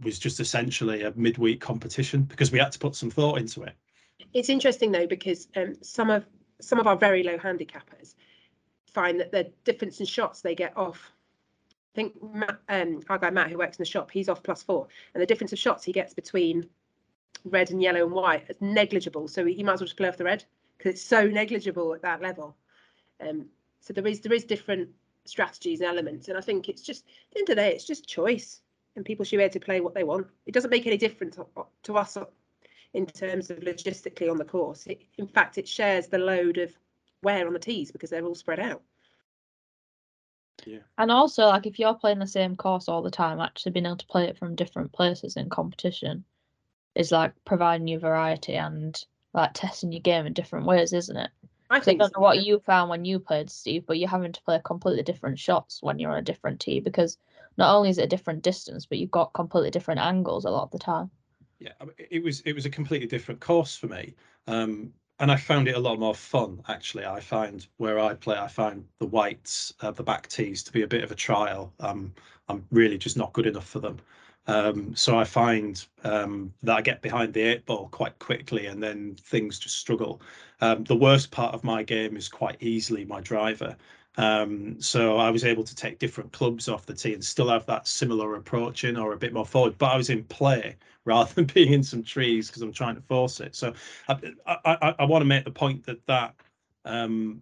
was 0.01 0.20
just 0.20 0.40
essentially 0.40 1.04
a 1.04 1.13
midweek 1.16 1.62
competition 1.62 2.24
because 2.24 2.51
we 2.51 2.60
had 2.60 2.72
to 2.72 2.80
put 2.80 2.96
some 2.96 3.12
thought 3.12 3.38
into 3.38 3.62
it. 3.63 3.74
It's 4.34 4.50
interesting 4.50 4.92
though 4.92 5.08
because 5.08 5.48
um, 5.56 5.75
some 5.82 6.10
of 6.10 6.25
some 6.60 6.80
of 6.80 6.88
our 6.88 6.96
very 6.96 7.24
low 7.24 7.38
handicappers 7.38 8.16
find 8.86 9.20
that 9.20 9.32
the 9.32 9.51
difference 9.63 10.00
in 10.00 10.06
shots 10.06 10.42
they 10.42 10.56
get 10.56 10.75
off. 10.75 11.12
I 11.70 11.96
think 11.96 12.22
Matt, 12.24 12.60
um, 12.70 13.01
our 13.10 13.18
guy 13.18 13.30
Matt, 13.30 13.50
who 13.50 13.58
works 13.58 13.78
in 13.78 13.82
the 13.84 13.90
shop, 13.90 14.12
he's 14.12 14.30
off 14.30 14.44
plus 14.44 14.63
four, 14.63 14.88
and 15.13 15.22
the 15.22 15.25
difference 15.25 15.54
of 15.54 15.60
shots 15.60 15.84
he 15.84 15.92
gets 15.92 16.13
between 16.13 16.68
red 17.46 17.72
and 17.72 17.82
yellow 17.82 18.04
and 18.04 18.12
white 18.12 18.46
is 18.50 18.58
negligible. 18.62 19.28
So 19.28 19.46
he 19.46 19.64
might 19.64 19.74
as 19.74 19.82
well 19.82 19.88
just 19.88 19.98
play 19.98 20.08
off 20.08 20.18
the 20.18 20.24
red 20.24 20.44
because 20.78 20.94
it's 20.94 21.04
so 21.04 21.26
negligible 21.26 21.94
at 21.94 22.02
that 22.02 22.22
level. 22.22 22.56
Um, 23.20 23.46
so 23.80 23.94
there 23.94 24.06
is 24.08 24.22
there 24.22 24.34
is 24.34 24.44
different 24.44 24.90
strategies 25.26 25.82
and 25.82 25.90
elements, 25.90 26.28
and 26.28 26.38
I 26.38 26.42
think 26.42 26.70
it's 26.70 26.82
just 26.82 27.06
at 27.06 27.34
the 27.34 27.40
end 27.40 27.50
of 27.50 27.56
the 27.56 27.62
day, 27.62 27.74
it's 27.74 27.86
just 27.86 28.08
choice, 28.08 28.62
and 28.96 29.06
people 29.06 29.26
should 29.26 29.38
be 29.38 29.44
able 29.44 29.54
to 29.54 29.60
play 29.60 29.82
what 29.82 29.94
they 29.94 30.04
want. 30.04 30.28
It 30.46 30.54
doesn't 30.54 30.72
make 30.72 30.88
any 30.88 30.98
difference 30.98 31.36
to, 31.36 31.46
to 31.84 31.98
us 31.98 32.18
in 32.94 33.06
terms 33.06 33.50
of 33.50 33.60
logistically 33.60 34.30
on 34.30 34.38
the 34.38 34.46
course. 34.46 34.86
It, 34.88 35.04
in 35.18 35.28
fact, 35.28 35.58
it 35.58 35.68
shares 35.68 36.08
the 36.08 36.18
load 36.18 36.58
of 36.58 36.74
wear 37.24 37.46
on 37.48 37.54
the 37.54 37.60
tees 37.60 37.92
because 37.92 38.10
they're 38.10 38.26
all 38.26 38.36
spread 38.36 38.60
out. 38.60 38.82
Yeah. 40.66 40.80
And 40.98 41.12
also, 41.12 41.48
like 41.48 41.66
if 41.66 41.80
you're 41.80 41.94
playing 41.96 42.20
the 42.20 42.28
same 42.28 42.56
course 42.56 42.88
all 42.88 43.02
the 43.02 43.12
time, 43.12 43.40
actually 43.40 43.72
being 43.72 43.86
able 43.86 43.98
to 43.98 44.06
play 44.08 44.26
it 44.26 44.38
from 44.38 44.56
different 44.56 44.92
places 44.92 45.36
in 45.36 45.50
competition 45.50 46.24
is 46.95 47.12
like 47.12 47.33
providing 47.45 47.88
you 47.88 48.00
variety 48.00 48.55
and 48.55 49.03
like 49.33 49.51
testing 49.53 49.91
your 49.91 50.01
game 50.01 50.25
in 50.25 50.33
different 50.33 50.65
ways, 50.65 50.93
isn't 50.93 51.17
it? 51.17 51.29
I 51.69 51.79
think 51.79 52.00
don't 52.00 52.13
so, 52.13 52.19
know 52.19 52.24
what 52.24 52.43
you 52.43 52.60
found 52.60 52.89
when 52.89 53.05
you 53.05 53.17
played, 53.19 53.50
Steve, 53.50 53.86
but 53.86 53.98
you're 53.98 54.10
having 54.10 54.33
to 54.33 54.41
play 54.43 54.60
completely 54.63 55.03
different 55.03 55.39
shots 55.39 55.81
when 55.81 56.00
you're 56.00 56.12
on 56.12 56.17
a 56.17 56.21
different 56.21 56.60
tee 56.60 56.81
because 56.81 57.17
not 57.57 57.74
only 57.74 57.89
is 57.89 57.98
it 57.98 58.03
a 58.03 58.07
different 58.07 58.43
distance, 58.43 58.86
but 58.86 58.98
you've 58.98 59.12
got 59.12 59.33
completely 59.33 59.71
different 59.71 60.01
angles 60.01 60.43
a 60.43 60.50
lot 60.50 60.63
of 60.63 60.71
the 60.71 60.79
time. 60.79 61.10
Yeah, 61.60 61.74
it 61.98 62.24
was 62.24 62.41
it 62.41 62.53
was 62.53 62.65
a 62.65 62.69
completely 62.69 63.07
different 63.07 63.39
course 63.39 63.75
for 63.75 63.88
me, 63.88 64.15
um, 64.48 64.91
and 65.19 65.31
I 65.31 65.36
found 65.36 65.67
it 65.67 65.75
a 65.75 65.79
lot 65.79 66.00
more 66.00 66.15
fun. 66.15 66.62
Actually, 66.67 67.05
I 67.05 67.19
find 67.19 67.65
where 67.77 68.00
I 68.00 68.15
play, 68.15 68.36
I 68.36 68.48
find 68.48 68.83
the 69.00 69.05
whites, 69.05 69.74
uh, 69.81 69.91
the 69.91 70.03
back 70.03 70.27
tees, 70.27 70.63
to 70.63 70.71
be 70.71 70.81
a 70.81 70.88
bit 70.88 71.03
of 71.03 71.12
a 71.12 71.15
trial. 71.15 71.71
Um, 71.79 72.13
I'm 72.50 72.65
really 72.71 72.98
just 72.98 73.15
not 73.15 73.31
good 73.33 73.45
enough 73.45 73.67
for 73.67 73.79
them. 73.79 74.00
Um, 74.51 74.93
so 74.96 75.17
I 75.17 75.24
find 75.24 75.84
um, 76.03 76.53
that 76.63 76.77
I 76.77 76.81
get 76.81 77.01
behind 77.01 77.34
the 77.34 77.41
eight 77.41 77.65
ball 77.65 77.88
quite 77.89 78.20
quickly, 78.20 78.65
and 78.65 78.84
then 78.84 79.15
things 79.15 79.58
just 79.58 79.77
struggle. 79.79 80.22
Um, 80.60 80.84
the 80.84 80.96
worst 80.96 81.31
part 81.31 81.55
of 81.55 81.63
my 81.63 81.84
game 81.84 82.17
is 82.17 82.27
quite 82.27 82.58
easily 82.60 83.05
my 83.05 83.22
driver. 83.22 83.77
Um, 84.17 84.81
so 84.81 85.17
I 85.17 85.29
was 85.29 85.46
able 85.46 85.63
to 85.63 85.74
take 85.74 86.00
different 86.00 86.34
clubs 86.34 86.67
off 86.67 86.86
the 86.86 86.93
tee 86.93 87.13
and 87.13 87.24
still 87.24 87.48
have 87.50 87.65
that 87.67 87.88
similar 87.88 88.36
approach 88.36 88.84
in 88.84 88.98
or 88.98 89.13
a 89.13 89.17
bit 89.17 89.31
more 89.31 89.46
forward, 89.46 89.77
but 89.77 89.93
I 89.93 89.96
was 89.96 90.10
in 90.10 90.25
play 90.25 90.75
rather 91.05 91.34
than 91.34 91.46
being 91.46 91.72
in 91.72 91.84
some 91.84 92.03
trees 92.03 92.48
because 92.48 92.62
I'm 92.62 92.74
trying 92.74 92.96
to 92.96 93.01
force 93.01 93.39
it. 93.39 93.55
So 93.55 93.74
I, 94.10 94.17
I, 94.46 94.58
I, 94.65 94.96
I 95.00 95.05
want 95.05 95.22
to 95.22 95.25
make 95.25 95.46
the 95.46 95.51
point 95.51 95.86
that 95.86 96.05
that 96.08 96.36
um, 96.84 97.41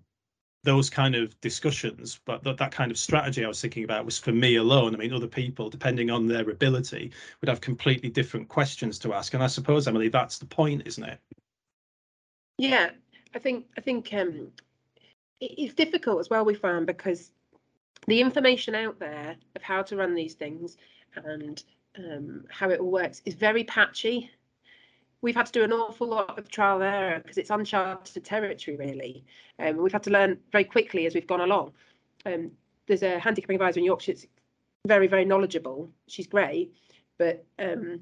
those 0.63 0.89
kind 0.89 1.15
of 1.15 1.39
discussions, 1.41 2.19
but 2.25 2.43
that, 2.43 2.57
that 2.57 2.71
kind 2.71 2.91
of 2.91 2.97
strategy 2.97 3.45
I 3.45 3.47
was 3.47 3.61
thinking 3.61 3.83
about 3.83 4.05
was 4.05 4.17
for 4.17 4.31
me 4.31 4.57
alone. 4.57 4.93
I 4.93 4.97
mean, 4.97 5.13
other 5.13 5.27
people, 5.27 5.69
depending 5.69 6.09
on 6.09 6.27
their 6.27 6.49
ability, 6.49 7.11
would 7.39 7.49
have 7.49 7.61
completely 7.61 8.09
different 8.09 8.49
questions 8.49 8.99
to 8.99 9.13
ask. 9.13 9.33
And 9.33 9.43
I 9.43 9.47
suppose, 9.47 9.87
Emily, 9.87 10.09
that's 10.09 10.37
the 10.37 10.45
point, 10.45 10.83
isn't 10.85 11.03
it? 11.03 11.19
Yeah, 12.57 12.89
I 13.33 13.39
think 13.39 13.67
I 13.77 13.81
think 13.81 14.13
um, 14.13 14.51
it's 15.39 15.73
difficult 15.73 16.19
as 16.19 16.29
well. 16.29 16.43
We 16.43 16.55
found 16.55 16.87
because 16.87 17.31
the 18.07 18.19
information 18.19 18.75
out 18.75 18.99
there 18.99 19.37
of 19.55 19.61
how 19.61 19.81
to 19.83 19.95
run 19.95 20.13
these 20.13 20.33
things 20.33 20.75
and 21.15 21.63
um, 21.97 22.45
how 22.49 22.69
it 22.69 22.79
all 22.79 22.91
works 22.91 23.21
is 23.25 23.33
very 23.33 23.63
patchy. 23.63 24.29
We've 25.21 25.35
had 25.35 25.47
to 25.47 25.51
do 25.51 25.63
an 25.63 25.73
awful 25.73 26.07
lot 26.07 26.39
of 26.39 26.49
trial 26.49 26.81
and 26.81 26.95
error 26.95 27.19
because 27.19 27.37
it's 27.37 27.49
uncharted 27.49 28.23
territory, 28.23 28.77
really. 28.77 29.25
Um, 29.59 29.77
we've 29.77 29.91
had 29.91 30.03
to 30.03 30.11
learn 30.11 30.39
very 30.51 30.63
quickly 30.63 31.05
as 31.05 31.13
we've 31.13 31.27
gone 31.27 31.41
along. 31.41 31.73
Um, 32.25 32.51
there's 32.87 33.03
a 33.03 33.19
handicapping 33.19 33.55
advisor 33.55 33.79
in 33.79 33.85
Yorkshire, 33.85 34.13
that's 34.13 34.27
very, 34.87 35.07
very 35.07 35.25
knowledgeable. 35.25 35.89
She's 36.07 36.27
great, 36.27 36.73
but 37.17 37.45
um, 37.59 38.01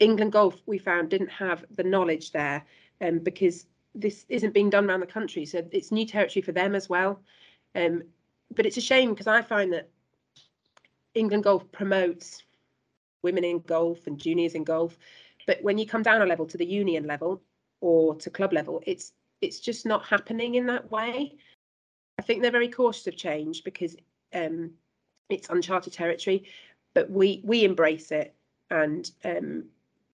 England 0.00 0.32
Golf 0.32 0.60
we 0.66 0.78
found 0.78 1.08
didn't 1.10 1.30
have 1.30 1.64
the 1.70 1.82
knowledge 1.82 2.32
there, 2.32 2.64
um, 3.00 3.18
because 3.18 3.66
this 3.94 4.26
isn't 4.28 4.54
being 4.54 4.70
done 4.70 4.88
around 4.88 5.00
the 5.00 5.06
country, 5.06 5.46
so 5.46 5.66
it's 5.72 5.92
new 5.92 6.06
territory 6.06 6.42
for 6.42 6.52
them 6.52 6.74
as 6.74 6.88
well. 6.88 7.20
Um, 7.74 8.02
but 8.54 8.66
it's 8.66 8.76
a 8.76 8.82
shame 8.82 9.10
because 9.10 9.26
I 9.26 9.42
find 9.42 9.72
that 9.72 9.88
England 11.14 11.44
Golf 11.44 11.70
promotes 11.72 12.42
women 13.22 13.44
in 13.44 13.60
golf 13.60 14.06
and 14.06 14.18
juniors 14.18 14.54
in 14.54 14.64
golf, 14.64 14.98
but 15.46 15.62
when 15.62 15.78
you 15.78 15.86
come 15.86 16.02
down 16.02 16.22
a 16.22 16.26
level 16.26 16.46
to 16.46 16.58
the 16.58 16.66
union 16.66 17.06
level 17.06 17.42
or 17.80 18.14
to 18.16 18.30
club 18.30 18.52
level, 18.52 18.82
it's 18.86 19.12
it's 19.40 19.60
just 19.60 19.84
not 19.84 20.04
happening 20.06 20.54
in 20.54 20.66
that 20.66 20.90
way. 20.90 21.36
I 22.18 22.22
think 22.22 22.40
they're 22.40 22.50
very 22.50 22.68
cautious 22.68 23.06
of 23.06 23.16
change 23.16 23.64
because 23.64 23.96
um, 24.32 24.70
it's 25.28 25.50
uncharted 25.50 25.92
territory, 25.92 26.44
but 26.94 27.10
we 27.10 27.42
we 27.44 27.64
embrace 27.64 28.10
it 28.10 28.34
and 28.70 29.10
um, 29.24 29.64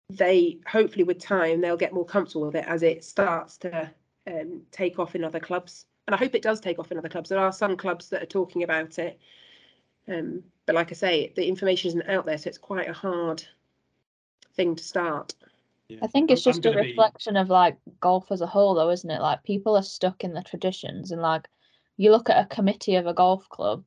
they 0.10 0.60
hopefully 0.68 1.04
with 1.04 1.20
time 1.20 1.62
they'll 1.62 1.78
get 1.78 1.94
more 1.94 2.06
comfortable 2.06 2.46
with 2.46 2.56
it 2.56 2.66
as 2.68 2.84
it 2.84 3.04
starts 3.04 3.58
to 3.58 3.90
um, 4.28 4.62
take 4.72 5.00
off 5.00 5.16
in 5.16 5.24
other 5.24 5.40
clubs. 5.40 5.86
And 6.08 6.14
I 6.14 6.18
hope 6.20 6.36
it 6.36 6.44
does 6.44 6.60
take 6.60 6.78
off 6.78 6.92
in 6.92 7.00
other 7.00 7.10
clubs. 7.10 7.30
There 7.30 7.40
are 7.40 7.52
some 7.52 7.76
clubs 7.76 8.10
that 8.10 8.22
are 8.22 8.28
talking 8.28 8.62
about 8.62 9.00
it, 9.00 9.20
um, 10.08 10.44
but 10.68 10.76
like 10.76 10.92
I 10.92 10.96
say, 10.96 11.34
the 11.36 11.48
information 11.48 11.88
isn't 11.90 12.10
out 12.10 12.26
there, 12.26 12.38
so 12.38 12.48
it's 12.48 12.58
quite 12.60 12.88
a 12.88 12.94
hard 12.94 13.44
thing 14.56 14.76
to 14.76 14.84
start. 14.84 15.34
Yeah. 15.90 16.00
I 16.02 16.08
think 16.08 16.32
it's 16.32 16.46
I'm- 16.46 16.52
I'm 16.52 16.54
just 16.56 16.66
a 16.66 16.70
gonna 16.72 16.84
be- 16.84 16.90
reflection 16.90 17.38
of 17.38 17.50
like 17.50 17.78
golf 18.00 18.32
as 18.32 18.42
a 18.42 18.48
whole, 18.48 18.74
though, 18.74 18.90
isn't 18.90 19.10
it? 19.10 19.22
Like 19.22 19.44
people 19.44 19.76
are 19.76 19.84
stuck 19.84 20.24
in 20.24 20.34
the 20.34 20.42
traditions, 20.42 21.12
and 21.12 21.22
like 21.22 21.48
you 21.98 22.12
look 22.12 22.30
at 22.30 22.44
a 22.44 22.48
committee 22.48 22.96
of 22.96 23.08
a 23.08 23.14
golf 23.14 23.48
club, 23.50 23.84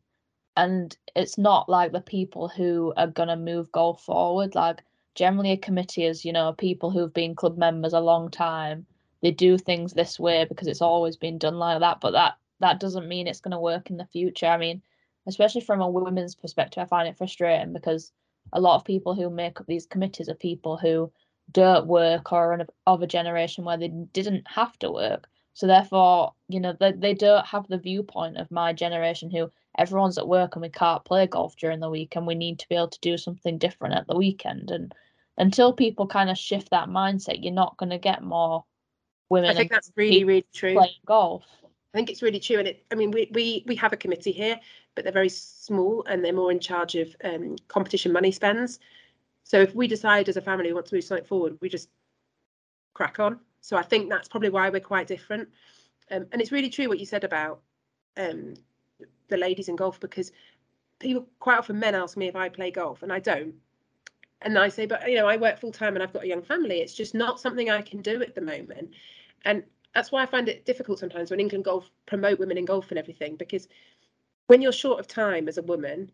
and 0.57 0.97
it's 1.17 1.39
not 1.39 1.69
like 1.69 1.93
the 1.93 2.01
people 2.01 2.49
who 2.49 2.93
are 2.97 3.07
gonna 3.09 3.37
move 3.37 3.71
golf 3.73 4.03
forward. 4.03 4.55
Like 4.55 4.85
generally, 5.15 5.53
a 5.53 5.57
committee 5.57 6.05
is 6.05 6.25
you 6.25 6.33
know 6.33 6.53
people 6.53 6.91
who've 6.91 7.13
been 7.13 7.35
club 7.35 7.59
members 7.59 7.93
a 7.95 8.01
long 8.01 8.31
time. 8.31 8.87
They 9.21 9.33
do 9.33 9.59
things 9.59 9.93
this 9.93 10.21
way 10.21 10.45
because 10.45 10.69
it's 10.69 10.81
always 10.83 11.17
been 11.17 11.39
done 11.39 11.59
like 11.59 11.81
that, 11.81 12.01
but 12.01 12.13
that 12.13 12.37
that 12.61 12.79
doesn't 12.81 13.09
mean 13.09 13.27
it's 13.27 13.41
gonna 13.41 13.61
work 13.61 13.91
in 13.91 13.97
the 13.97 14.05
future. 14.07 14.47
I 14.47 14.57
mean, 14.57 14.83
especially 15.27 15.61
from 15.63 15.81
a 15.81 15.91
women's 15.91 16.37
perspective, 16.37 16.81
I 16.81 16.87
find 16.87 17.09
it 17.09 17.17
frustrating 17.19 17.73
because 17.73 18.13
a 18.53 18.61
lot 18.61 18.77
of 18.77 18.85
people 18.85 19.15
who 19.15 19.31
make 19.31 19.61
up 19.61 19.67
these 19.67 19.87
committees 19.87 20.29
are 20.29 20.35
people 20.35 20.77
who 20.77 21.11
don't 21.51 21.87
work 21.87 22.33
or 22.33 22.53
are 22.53 22.67
of 22.87 23.03
a 23.03 23.07
generation 23.07 23.65
where 23.65 23.77
they 23.77 23.89
didn't 23.89 24.47
have 24.49 24.79
to 24.81 24.91
work. 24.91 25.29
So 25.55 25.67
therefore, 25.67 26.35
you 26.49 26.61
know, 26.61 26.75
they, 26.79 26.93
they 26.93 27.15
don't 27.15 27.45
have 27.47 27.67
the 27.67 27.79
viewpoint 27.79 28.37
of 28.37 28.51
my 28.51 28.73
generation 28.73 29.31
who 29.31 29.51
everyone's 29.77 30.19
at 30.19 30.29
work 30.29 30.55
and 30.55 30.63
we 30.63 30.69
can't 30.69 31.05
play 31.05 31.27
golf 31.27 31.57
during 31.57 31.81
the 31.81 31.91
week 31.91 32.15
and 32.17 32.27
we 32.27 32.35
need 32.35 32.59
to 32.61 32.69
be 32.69 32.77
able 32.77 32.89
to 32.89 33.01
do 33.01 33.17
something 33.17 33.59
different 33.59 33.95
at 33.95 34.07
the 34.07 34.17
weekend. 34.17 34.71
And 34.71 34.95
until 35.37 35.73
people 35.73 36.07
kind 36.07 36.31
of 36.31 36.39
shift 36.39 36.71
that 36.71 36.89
mindset, 36.89 37.43
you're 37.43 37.53
not 37.53 37.77
going 37.77 37.91
to 37.91 37.99
get 37.99 38.23
more 38.23 38.65
women 39.31 39.51
I 39.51 39.55
think 39.55 39.71
that's 39.71 39.93
really, 39.97 40.25
really 40.25 40.47
true. 40.55 40.75
playing 40.75 40.93
golf. 41.07 41.45
I 41.93 41.99
think 41.99 42.11
it's 42.11 42.23
really 42.23 42.41
true, 42.41 42.59
and 42.59 42.69
it. 42.69 42.85
I 42.91 42.95
mean, 42.95 43.11
we 43.11 43.31
we 43.33 43.65
we 43.67 43.75
have 43.77 43.93
a 43.93 43.97
committee 43.97 44.33
here, 44.33 44.61
but 44.95 45.05
they're 45.05 45.13
very 45.13 45.31
small, 45.31 46.05
and 46.07 46.25
they're 46.25 46.33
more 46.33 46.53
in 46.53 46.61
charge 46.61 46.95
of 46.97 47.15
um, 47.25 47.57
competition 47.69 48.13
money 48.13 48.31
spends. 48.31 48.79
So 49.45 49.61
if 49.61 49.75
we 49.75 49.89
decide 49.89 50.29
as 50.29 50.37
a 50.37 50.43
family 50.43 50.67
we 50.67 50.75
want 50.75 50.87
to 50.87 50.95
move 50.95 51.05
something 51.05 51.27
forward, 51.27 51.57
we 51.63 51.71
just 51.71 51.89
crack 52.93 53.19
on. 53.19 53.41
So 53.63 53.77
I 53.77 53.83
think 53.83 54.11
that's 54.11 54.29
probably 54.29 54.51
why 54.51 54.69
we're 54.69 54.81
quite 54.81 55.07
different. 55.07 55.49
Um, 56.11 56.27
and 56.33 56.43
it's 56.43 56.53
really 56.53 56.69
true 56.69 56.89
what 56.89 56.99
you 56.99 57.07
said 57.07 57.25
about 57.25 57.61
um, 58.19 58.55
the 59.29 59.37
ladies 59.37 59.69
in 59.69 59.77
golf 59.77 59.99
because 60.01 60.33
people 60.99 61.27
quite 61.39 61.59
often 61.59 61.79
men 61.79 61.95
ask 61.95 62.17
me 62.17 62.29
if 62.29 62.37
I 62.37 62.49
play 62.51 62.71
golf, 62.71 63.03
and 63.03 63.13
I 63.13 63.21
don't. 63.21 63.55
And 64.43 64.59
I 64.59 64.69
say, 64.69 64.87
but 64.87 65.09
you 65.09 65.17
know, 65.17 65.27
I 65.27 65.37
work 65.37 65.59
full 65.59 65.73
time 65.73 65.95
and 65.95 66.03
I've 66.03 66.13
got 66.13 66.25
a 66.25 66.29
young 66.29 66.43
family. 66.43 66.81
It's 66.81 66.95
just 66.95 67.15
not 67.15 67.41
something 67.41 67.71
I 67.71 67.83
can 67.83 68.03
do 68.03 68.23
at 68.23 68.35
the 68.35 68.41
moment. 68.41 68.91
And 69.45 69.65
that's 69.95 70.13
why 70.13 70.23
I 70.23 70.27
find 70.27 70.49
it 70.49 70.65
difficult 70.65 70.99
sometimes 70.99 71.31
when 71.31 71.41
England 71.41 71.65
Golf 71.65 71.91
promote 72.07 72.39
women 72.39 72.59
in 72.59 72.65
golf 72.65 72.91
and 72.91 72.99
everything, 72.99 73.37
because 73.37 73.69
when 74.47 74.63
you're 74.63 74.73
short 74.73 75.01
of 75.01 75.07
time 75.09 75.49
as 75.49 75.59
a 75.59 75.63
woman, 75.63 76.11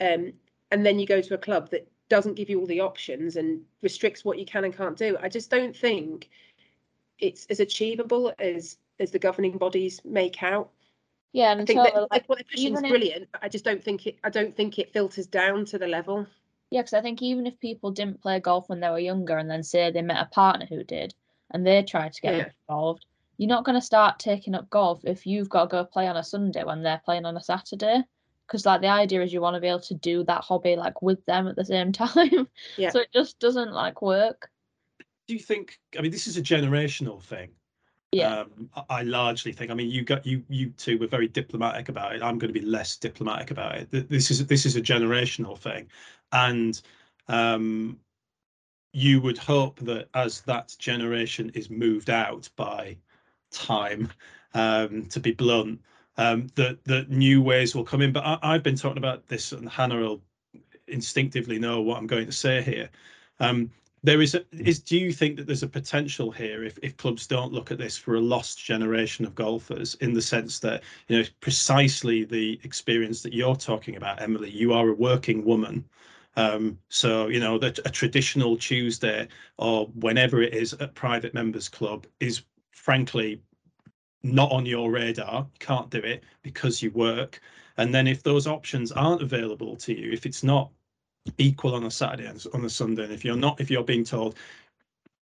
um, 0.00 0.32
and 0.70 0.84
then 0.84 0.98
you 0.98 1.06
go 1.06 1.20
to 1.20 1.34
a 1.34 1.38
club 1.38 1.70
that 1.70 1.86
doesn't 2.08 2.34
give 2.34 2.48
you 2.48 2.60
all 2.60 2.66
the 2.66 2.80
options 2.80 3.36
and 3.36 3.62
restricts 3.82 4.24
what 4.24 4.38
you 4.38 4.46
can 4.46 4.64
and 4.64 4.76
can't 4.76 4.96
do, 4.96 5.16
I 5.20 5.28
just 5.28 5.50
don't 5.50 5.76
think 5.76 6.28
it's 7.18 7.46
as 7.46 7.60
achievable 7.60 8.32
as 8.38 8.78
as 8.98 9.10
the 9.10 9.18
governing 9.18 9.58
bodies 9.58 10.00
make 10.04 10.42
out. 10.42 10.70
Yeah, 11.32 11.48
I 11.48 11.52
and 11.52 11.66
think 11.66 11.78
so 11.78 11.84
that 11.84 12.10
like 12.10 12.26
what 12.28 12.38
they're 12.38 12.44
pushing 12.50 12.72
is 12.74 12.78
even 12.80 12.84
if- 12.84 12.90
brilliant, 12.90 13.28
but 13.32 13.42
I 13.42 13.48
just 13.48 13.64
don't 13.64 13.82
think 13.82 14.06
it. 14.06 14.16
I 14.24 14.30
don't 14.30 14.56
think 14.56 14.78
it 14.78 14.92
filters 14.92 15.26
down 15.26 15.64
to 15.66 15.78
the 15.78 15.86
level. 15.86 16.26
Yeah, 16.70 16.80
because 16.82 16.94
I 16.94 17.00
think 17.02 17.22
even 17.22 17.46
if 17.46 17.58
people 17.60 17.90
didn't 17.90 18.20
play 18.20 18.40
golf 18.40 18.68
when 18.68 18.80
they 18.80 18.88
were 18.88 18.98
younger 18.98 19.36
and 19.38 19.48
then 19.50 19.62
say 19.62 19.90
they 19.90 20.02
met 20.02 20.20
a 20.26 20.28
partner 20.34 20.66
who 20.66 20.82
did 20.82 21.14
and 21.52 21.64
they 21.64 21.82
tried 21.82 22.12
to 22.14 22.20
get 22.22 22.34
Yeah. 22.36 22.48
involved, 22.68 23.06
you're 23.38 23.48
not 23.48 23.64
going 23.64 23.78
to 23.78 23.84
start 23.84 24.18
taking 24.18 24.54
up 24.54 24.70
golf 24.70 25.00
if 25.04 25.26
you've 25.26 25.48
got 25.48 25.62
to 25.64 25.68
go 25.68 25.84
play 25.84 26.06
on 26.06 26.16
a 26.16 26.24
Sunday 26.24 26.64
when 26.64 26.82
they're 26.82 27.02
playing 27.04 27.24
on 27.26 27.36
a 27.36 27.40
Saturday. 27.40 28.02
Because 28.46 28.64
like 28.64 28.80
the 28.80 28.88
idea 28.88 29.22
is 29.22 29.32
you 29.32 29.40
want 29.40 29.54
to 29.54 29.60
be 29.60 29.66
able 29.66 29.80
to 29.80 29.94
do 29.94 30.22
that 30.24 30.42
hobby 30.42 30.76
like 30.76 31.02
with 31.02 31.24
them 31.26 31.48
at 31.48 31.56
the 31.56 31.64
same 31.64 31.92
time. 32.04 32.48
Yeah. 32.76 32.90
So 32.90 33.00
it 33.00 33.08
just 33.12 33.38
doesn't 33.40 33.72
like 33.72 34.02
work. 34.02 34.50
Do 35.26 35.34
you 35.34 35.40
think? 35.40 35.78
I 35.98 36.02
mean, 36.02 36.12
this 36.12 36.26
is 36.28 36.36
a 36.36 36.42
generational 36.42 37.20
thing. 37.20 37.50
Yeah. 38.12 38.40
Um, 38.42 38.70
I- 38.76 38.84
I 39.00 39.02
largely 39.02 39.52
think. 39.52 39.72
I 39.72 39.74
mean, 39.74 39.90
you 39.90 40.04
got 40.04 40.24
you 40.24 40.44
you 40.48 40.70
two 40.70 40.96
were 40.98 41.08
very 41.08 41.26
diplomatic 41.26 41.88
about 41.88 42.14
it. 42.14 42.22
I'm 42.22 42.38
going 42.38 42.52
to 42.52 42.58
be 42.58 42.64
less 42.64 42.96
diplomatic 42.96 43.50
about 43.50 43.76
it. 43.76 43.90
Th- 43.90 44.06
This 44.08 44.30
is 44.30 44.46
this 44.46 44.64
is 44.64 44.76
a 44.76 44.80
generational 44.80 45.58
thing, 45.58 45.88
and 46.30 46.80
um, 47.26 47.98
you 48.92 49.20
would 49.20 49.36
hope 49.38 49.80
that 49.80 50.08
as 50.14 50.40
that 50.42 50.74
generation 50.78 51.50
is 51.54 51.68
moved 51.68 52.08
out 52.08 52.48
by 52.56 52.96
time, 53.50 54.12
um, 54.54 55.06
to 55.06 55.20
be 55.20 55.32
blunt, 55.32 55.80
um, 56.16 56.48
that 56.54 56.82
that 56.84 57.10
new 57.10 57.42
ways 57.42 57.74
will 57.74 57.84
come 57.84 58.02
in. 58.02 58.12
But 58.12 58.24
I, 58.24 58.38
I've 58.42 58.62
been 58.62 58.76
talking 58.76 58.98
about 58.98 59.26
this, 59.28 59.52
and 59.52 59.68
Hannah 59.68 60.00
will 60.00 60.22
instinctively 60.88 61.58
know 61.58 61.80
what 61.80 61.98
I'm 61.98 62.06
going 62.06 62.26
to 62.26 62.32
say 62.32 62.62
here. 62.62 62.88
Um, 63.40 63.70
there 64.06 64.22
is 64.22 64.36
a, 64.36 64.44
is 64.52 64.78
do 64.78 64.96
you 64.96 65.12
think 65.12 65.36
that 65.36 65.46
there's 65.46 65.64
a 65.64 65.68
potential 65.68 66.30
here 66.30 66.62
if, 66.62 66.78
if 66.82 66.96
clubs 66.96 67.26
don't 67.26 67.52
look 67.52 67.72
at 67.72 67.78
this 67.78 67.98
for 67.98 68.14
a 68.14 68.20
lost 68.20 68.64
generation 68.64 69.24
of 69.24 69.34
golfers 69.34 69.96
in 69.96 70.12
the 70.12 70.22
sense 70.22 70.60
that 70.60 70.82
you 71.08 71.18
know 71.18 71.24
precisely 71.40 72.24
the 72.24 72.60
experience 72.62 73.20
that 73.22 73.34
you're 73.34 73.56
talking 73.56 73.96
about 73.96 74.22
emily 74.22 74.50
you 74.50 74.72
are 74.72 74.90
a 74.90 74.94
working 74.94 75.44
woman 75.44 75.84
um, 76.36 76.78
so 76.88 77.26
you 77.26 77.40
know 77.40 77.58
that 77.58 77.78
a 77.84 77.90
traditional 77.90 78.56
tuesday 78.56 79.26
or 79.56 79.86
whenever 79.96 80.40
it 80.40 80.54
is 80.54 80.72
at 80.74 80.94
private 80.94 81.34
members 81.34 81.68
club 81.68 82.06
is 82.20 82.42
frankly 82.76 83.40
not 84.22 84.50
on 84.50 84.66
your 84.66 84.90
radar 84.90 85.46
you 85.52 85.58
can't 85.58 85.90
do 85.90 85.98
it 85.98 86.24
because 86.42 86.82
you 86.82 86.90
work 86.92 87.40
and 87.76 87.94
then 87.94 88.06
if 88.06 88.22
those 88.22 88.46
options 88.46 88.92
aren't 88.92 89.22
available 89.22 89.76
to 89.76 89.98
you 89.98 90.12
if 90.12 90.26
it's 90.26 90.42
not 90.42 90.70
equal 91.38 91.74
on 91.74 91.84
a 91.84 91.90
Saturday 91.90 92.26
and 92.26 92.44
on 92.54 92.64
a 92.64 92.70
Sunday. 92.70 93.04
And 93.04 93.12
if 93.12 93.24
you're 93.24 93.36
not, 93.36 93.60
if 93.60 93.70
you're 93.70 93.84
being 93.84 94.04
told 94.04 94.36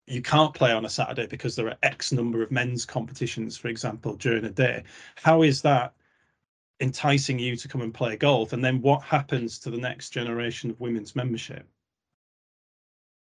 you 0.07 0.21
can't 0.21 0.53
play 0.53 0.71
on 0.71 0.85
a 0.85 0.89
Saturday 0.89 1.27
because 1.27 1.55
there 1.55 1.67
are 1.67 1.77
X 1.83 2.11
number 2.11 2.41
of 2.41 2.51
men's 2.51 2.85
competitions, 2.85 3.55
for 3.55 3.69
example, 3.69 4.15
during 4.15 4.43
a 4.45 4.49
day, 4.49 4.83
how 5.15 5.43
is 5.43 5.61
that 5.61 5.93
enticing 6.81 7.39
you 7.39 7.55
to 7.55 7.67
come 7.67 7.81
and 7.81 7.93
play 7.93 8.17
golf? 8.17 8.51
And 8.51 8.65
then 8.65 8.81
what 8.81 9.03
happens 9.03 9.59
to 9.59 9.69
the 9.69 9.77
next 9.77 10.09
generation 10.09 10.69
of 10.69 10.79
women's 10.79 11.15
membership? 11.15 11.67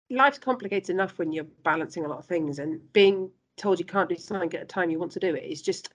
life's 0.09 0.37
complicated 0.39 0.89
enough 0.89 1.17
when 1.17 1.33
you're 1.33 1.43
balancing 1.63 2.05
a 2.05 2.07
lot 2.07 2.19
of 2.19 2.25
things 2.25 2.59
and 2.59 2.79
being 2.93 3.29
told 3.57 3.79
you 3.79 3.85
can't 3.85 4.09
do 4.09 4.15
something 4.15 4.53
at 4.53 4.61
a 4.61 4.65
time 4.65 4.89
you 4.89 4.99
want 4.99 5.11
to 5.11 5.19
do 5.19 5.35
it. 5.35 5.43
it 5.43 5.51
is 5.51 5.61
just 5.61 5.93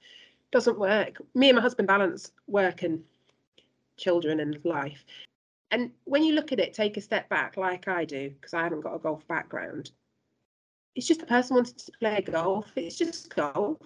doesn't 0.51 0.79
work. 0.79 1.17
Me 1.35 1.49
and 1.49 1.57
my 1.57 1.63
husband 1.63 1.89
balance 1.89 2.33
work 2.47 2.83
and 2.83 3.03
children 3.97 4.41
and 4.41 4.59
life. 4.65 5.05
And 5.71 5.91
when 6.05 6.23
you 6.23 6.35
look 6.35 6.53
at 6.53 6.61
it 6.61 6.75
take 6.75 6.97
a 6.99 7.01
step 7.01 7.29
back 7.31 7.57
like 7.57 7.89
i 7.89 8.05
do 8.05 8.29
because 8.31 8.53
i 8.53 8.63
haven't 8.63 8.83
got 8.83 8.95
a 8.95 8.99
golf 8.99 9.27
background. 9.27 9.91
It's 10.95 11.07
just 11.07 11.23
a 11.23 11.27
person 11.27 11.57
wanting 11.57 11.75
to 11.75 11.93
play 11.99 12.21
golf. 12.21 12.71
It's 12.77 12.99
just 12.99 13.35
golf. 13.35 13.79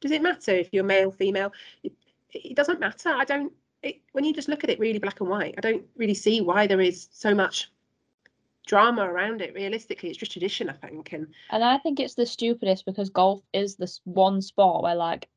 Does 0.00 0.10
it 0.10 0.22
matter 0.22 0.52
if 0.52 0.70
you're 0.72 0.84
male 0.84 1.10
female? 1.10 1.52
It, 1.82 1.92
it 2.32 2.56
doesn't 2.56 2.80
matter. 2.80 3.10
I 3.10 3.24
don't 3.26 3.52
it, 3.82 4.00
when 4.12 4.24
you 4.24 4.32
just 4.32 4.48
look 4.48 4.64
at 4.64 4.70
it 4.70 4.78
really 4.78 4.98
black 4.98 5.20
and 5.20 5.28
white 5.28 5.54
i 5.58 5.60
don't 5.60 5.84
really 5.96 6.14
see 6.14 6.40
why 6.40 6.66
there 6.66 6.80
is 6.80 7.08
so 7.12 7.34
much 7.34 7.70
drama 8.66 9.02
around 9.02 9.40
it 9.40 9.54
realistically 9.54 10.10
it's 10.10 10.18
just 10.18 10.32
tradition 10.32 10.68
i 10.68 10.72
think 10.74 11.12
and 11.12 11.28
And 11.50 11.64
I 11.64 11.78
think 11.78 11.98
it's 12.00 12.14
the 12.14 12.26
stupidest 12.26 12.84
because 12.84 13.10
golf 13.10 13.40
is 13.52 13.76
this 13.76 14.00
one 14.04 14.42
sport 14.42 14.82
where 14.82 14.94
like 14.96 15.28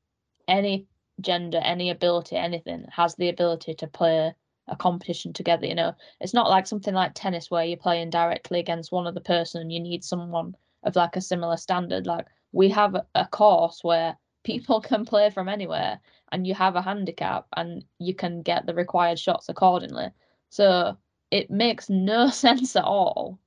any 0.48 0.88
gender, 1.22 1.60
any 1.60 1.90
ability, 1.90 2.36
anything 2.36 2.86
has 2.92 3.16
the 3.16 3.30
ability 3.30 3.74
to 3.76 3.88
play 3.88 4.34
a 4.68 4.76
competition 4.76 5.34
together. 5.34 5.66
You 5.66 5.76
know, 5.76 5.94
it's 6.20 6.34
not 6.34 6.50
like 6.50 6.68
something 6.68 6.94
like 6.94 7.14
tennis 7.14 7.50
where 7.52 7.64
you're 7.66 7.78
playing 7.78 8.10
directly 8.10 8.60
against 8.60 8.92
one 8.92 9.08
other 9.08 9.20
person 9.22 9.62
and 9.62 9.72
you 9.72 9.80
need 9.80 10.04
someone 10.04 10.56
of 10.84 10.96
like 10.96 11.16
a 11.16 11.22
similar 11.22 11.58
standard. 11.58 12.08
Like 12.08 12.28
we 12.52 12.70
have 12.70 12.96
a- 12.96 13.06
a 13.16 13.26
course 13.28 13.84
where 13.84 14.18
people 14.44 14.82
can 14.82 15.06
play 15.06 15.30
from 15.30 15.50
anywhere 15.50 16.00
and 16.32 16.48
you 16.48 16.54
have 16.56 16.76
a 16.76 16.82
handicap 16.82 17.48
and 17.56 17.84
you 18.00 18.16
can 18.16 18.42
get 18.42 18.66
the 18.66 18.74
required 18.74 19.20
shots 19.20 19.50
accordingly. 19.50 20.08
So 20.50 20.98
it 21.32 21.50
makes 21.50 21.90
no 21.90 22.30
sense 22.30 22.76
at 22.76 22.84
all 22.84 23.40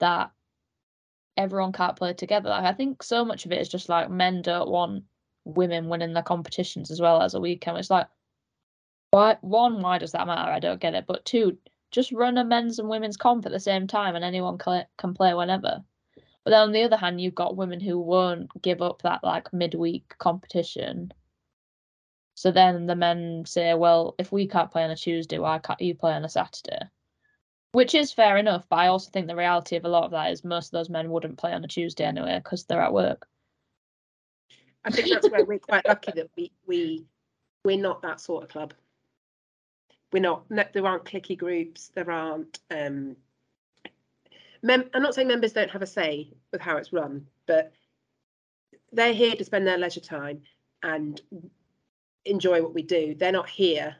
that 0.00 0.30
everyone 1.36 1.72
can't 1.72 1.96
play 1.96 2.14
together. 2.14 2.48
Like 2.50 2.64
I 2.64 2.72
think 2.72 3.02
so 3.02 3.24
much 3.24 3.46
of 3.46 3.52
it 3.52 3.60
is 3.60 3.68
just 3.68 3.88
like 3.88 4.10
men 4.10 4.42
don't 4.42 4.70
want 4.70 5.04
women 5.44 5.88
winning 5.88 6.12
their 6.12 6.22
competitions 6.22 6.90
as 6.90 7.00
well 7.00 7.22
as 7.22 7.34
a 7.34 7.40
weekend. 7.40 7.78
It's 7.78 7.90
like 7.90 8.08
why 9.10 9.38
one, 9.40 9.80
why 9.82 9.98
does 9.98 10.12
that 10.12 10.26
matter? 10.26 10.50
I 10.50 10.58
don't 10.58 10.80
get 10.80 10.94
it. 10.94 11.06
But 11.06 11.24
two, 11.24 11.58
just 11.90 12.12
run 12.12 12.38
a 12.38 12.44
men's 12.44 12.78
and 12.78 12.88
women's 12.88 13.16
comp 13.16 13.46
at 13.46 13.52
the 13.52 13.60
same 13.60 13.86
time 13.86 14.16
and 14.16 14.24
anyone 14.24 14.58
can, 14.58 14.84
can 14.98 15.14
play 15.14 15.34
whenever. 15.34 15.82
But 16.44 16.50
then 16.50 16.60
on 16.60 16.72
the 16.72 16.82
other 16.82 16.96
hand, 16.96 17.20
you've 17.20 17.34
got 17.34 17.56
women 17.56 17.80
who 17.80 17.98
won't 17.98 18.50
give 18.62 18.82
up 18.82 19.02
that 19.02 19.24
like 19.24 19.52
midweek 19.52 20.16
competition. 20.18 21.12
So 22.34 22.50
then 22.52 22.86
the 22.86 22.94
men 22.94 23.44
say, 23.46 23.74
well, 23.74 24.14
if 24.18 24.30
we 24.30 24.46
can't 24.46 24.70
play 24.70 24.84
on 24.84 24.90
a 24.90 24.96
Tuesday, 24.96 25.38
why 25.38 25.58
can't 25.58 25.80
you 25.80 25.94
play 25.94 26.12
on 26.12 26.24
a 26.24 26.28
Saturday? 26.28 26.80
Which 27.76 27.94
is 27.94 28.10
fair 28.10 28.38
enough, 28.38 28.64
but 28.70 28.76
I 28.76 28.86
also 28.86 29.10
think 29.10 29.26
the 29.26 29.36
reality 29.36 29.76
of 29.76 29.84
a 29.84 29.88
lot 29.88 30.04
of 30.04 30.10
that 30.12 30.32
is 30.32 30.42
most 30.42 30.68
of 30.68 30.70
those 30.70 30.88
men 30.88 31.10
wouldn't 31.10 31.36
play 31.36 31.52
on 31.52 31.62
a 31.62 31.68
Tuesday 31.68 32.04
anyway 32.04 32.40
because 32.42 32.64
they're 32.64 32.80
at 32.80 32.94
work. 32.94 33.28
I 34.82 34.90
think 34.90 35.10
that's 35.10 35.28
where 35.28 35.44
we're 35.44 35.58
quite 35.58 35.86
lucky 35.86 36.12
that 36.12 36.30
we 36.38 36.52
we 36.66 37.04
we're 37.66 37.76
not 37.76 38.00
that 38.00 38.18
sort 38.18 38.44
of 38.44 38.48
club. 38.48 38.72
We're 40.10 40.20
not. 40.20 40.50
No, 40.50 40.64
there 40.72 40.86
aren't 40.86 41.04
clicky 41.04 41.36
groups. 41.36 41.90
There 41.94 42.10
aren't. 42.10 42.60
Um, 42.70 43.14
mem- 44.62 44.88
I'm 44.94 45.02
not 45.02 45.14
saying 45.14 45.28
members 45.28 45.52
don't 45.52 45.70
have 45.70 45.82
a 45.82 45.86
say 45.86 46.30
with 46.52 46.62
how 46.62 46.78
it's 46.78 46.94
run, 46.94 47.26
but 47.44 47.74
they're 48.90 49.12
here 49.12 49.36
to 49.36 49.44
spend 49.44 49.66
their 49.66 49.76
leisure 49.76 50.00
time 50.00 50.40
and 50.82 51.20
enjoy 52.24 52.62
what 52.62 52.72
we 52.72 52.80
do. 52.80 53.14
They're 53.14 53.32
not 53.32 53.50
here 53.50 53.96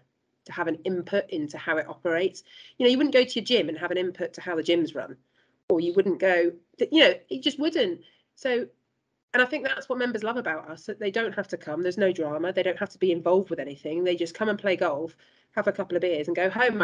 to 0.47 0.53
have 0.53 0.67
an 0.67 0.79
input 0.85 1.29
into 1.31 1.59
how 1.59 1.77
it 1.77 1.89
operates. 1.89 2.43
You 2.79 2.85
know, 2.85 2.91
you 2.91 2.97
wouldn't 2.97 3.15
go 3.15 3.25
to 3.25 3.35
your 3.35 3.45
gym 3.45 3.69
and 3.69 3.79
have 3.79 3.91
an 3.91 3.99
input 3.99 4.33
to 4.35 4.41
how 4.41 4.57
the 4.57 4.63
gym's 4.63 4.95
run, 4.95 5.17
or 5.69 5.81
you 5.81 5.93
wouldn't 5.95 6.19
go. 6.19 6.53
You 6.91 7.01
know, 7.01 7.15
it 7.29 7.43
just 7.43 7.59
wouldn't. 7.59 8.01
So 8.35 8.67
and 9.37 9.43
I 9.43 9.47
think 9.47 9.67
that's 9.67 9.87
what 9.87 9.99
members 9.99 10.23
love 10.23 10.39
about 10.39 10.71
us 10.71 10.87
that 10.87 10.99
they 10.99 11.11
don't 11.11 11.35
have 11.35 11.47
to 11.49 11.59
come. 11.59 11.83
There's 11.83 11.99
no 11.99 12.11
drama. 12.11 12.55
They 12.55 12.63
don't 12.63 12.79
have 12.79 12.89
to 12.89 12.99
be 12.99 13.13
involved 13.13 13.51
with 13.51 13.59
anything. 13.59 14.03
They 14.03 14.17
just 14.17 14.35
come 14.35 14.49
and 14.49 14.59
play 14.59 14.77
golf, 14.77 15.15
have 15.51 15.69
a 15.69 15.73
couple 15.73 15.95
of 15.95 16.01
beers, 16.01 16.27
and 16.27 16.35
go 16.35 16.49
home. 16.49 16.83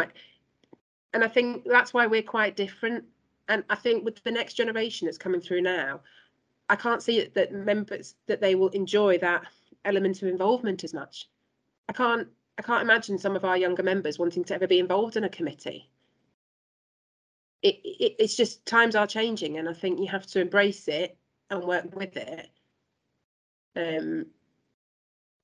And 1.13 1.23
I 1.23 1.27
think 1.27 1.65
that's 1.65 1.95
why 1.95 2.05
we're 2.05 2.21
quite 2.21 2.55
different. 2.55 3.05
And 3.49 3.63
I 3.71 3.75
think 3.75 4.05
with 4.05 4.21
the 4.23 4.29
next 4.29 4.53
generation 4.53 5.07
that's 5.07 5.17
coming 5.17 5.41
through 5.41 5.61
now, 5.61 6.01
I 6.69 6.75
can't 6.75 7.01
see 7.01 7.25
that 7.25 7.51
members 7.51 8.13
that 8.27 8.39
they 8.39 8.53
will 8.53 8.69
enjoy 8.69 9.17
that 9.17 9.45
element 9.83 10.21
of 10.21 10.27
involvement 10.27 10.83
as 10.83 10.93
much. 10.93 11.29
I 11.89 11.93
can't. 11.93 12.27
I 12.57 12.61
can't 12.63 12.81
imagine 12.81 13.17
some 13.19 13.35
of 13.35 13.45
our 13.45 13.57
younger 13.57 13.83
members 13.83 14.17
wanting 14.17 14.43
to 14.45 14.55
ever 14.55 14.67
be 14.67 14.79
involved 14.79 15.17
in 15.17 15.23
a 15.23 15.29
committee. 15.29 15.89
It, 17.63 17.75
it, 17.83 18.15
it's 18.19 18.35
just 18.35 18.65
times 18.65 18.95
are 18.95 19.07
changing, 19.07 19.57
and 19.57 19.67
I 19.69 19.73
think 19.73 19.99
you 19.99 20.07
have 20.07 20.27
to 20.27 20.41
embrace 20.41 20.87
it 20.87 21.17
and 21.49 21.63
work 21.63 21.95
with 21.95 22.15
it. 22.17 22.49
Um, 23.75 24.27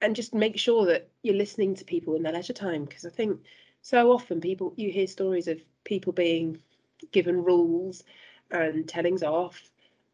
and 0.02 0.16
just 0.16 0.34
make 0.34 0.58
sure 0.58 0.86
that 0.86 1.10
you're 1.24 1.36
listening 1.36 1.76
to 1.76 1.86
people 1.86 2.16
in 2.16 2.24
their 2.24 2.34
leisure 2.34 2.54
time 2.54 2.86
because 2.86 3.06
I 3.06 3.10
think 3.10 3.42
so 3.82 4.12
often 4.12 4.42
people 4.42 4.74
you 4.78 4.92
hear 4.92 5.08
stories 5.08 5.48
of 5.48 5.62
people 5.84 6.14
being 6.14 6.62
given 7.12 7.44
rules 7.44 8.04
and 8.52 8.88
tellings 8.88 9.24
off 9.24 9.72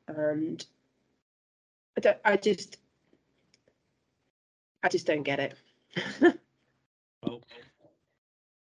and 0.08 0.66
I, 1.98 2.02
don't, 2.02 2.18
I 2.26 2.38
just 2.38 2.78
I 4.84 4.88
just 4.90 5.06
don't 5.08 5.24
get 5.24 5.40
it. 5.40 6.40
well, 7.26 7.42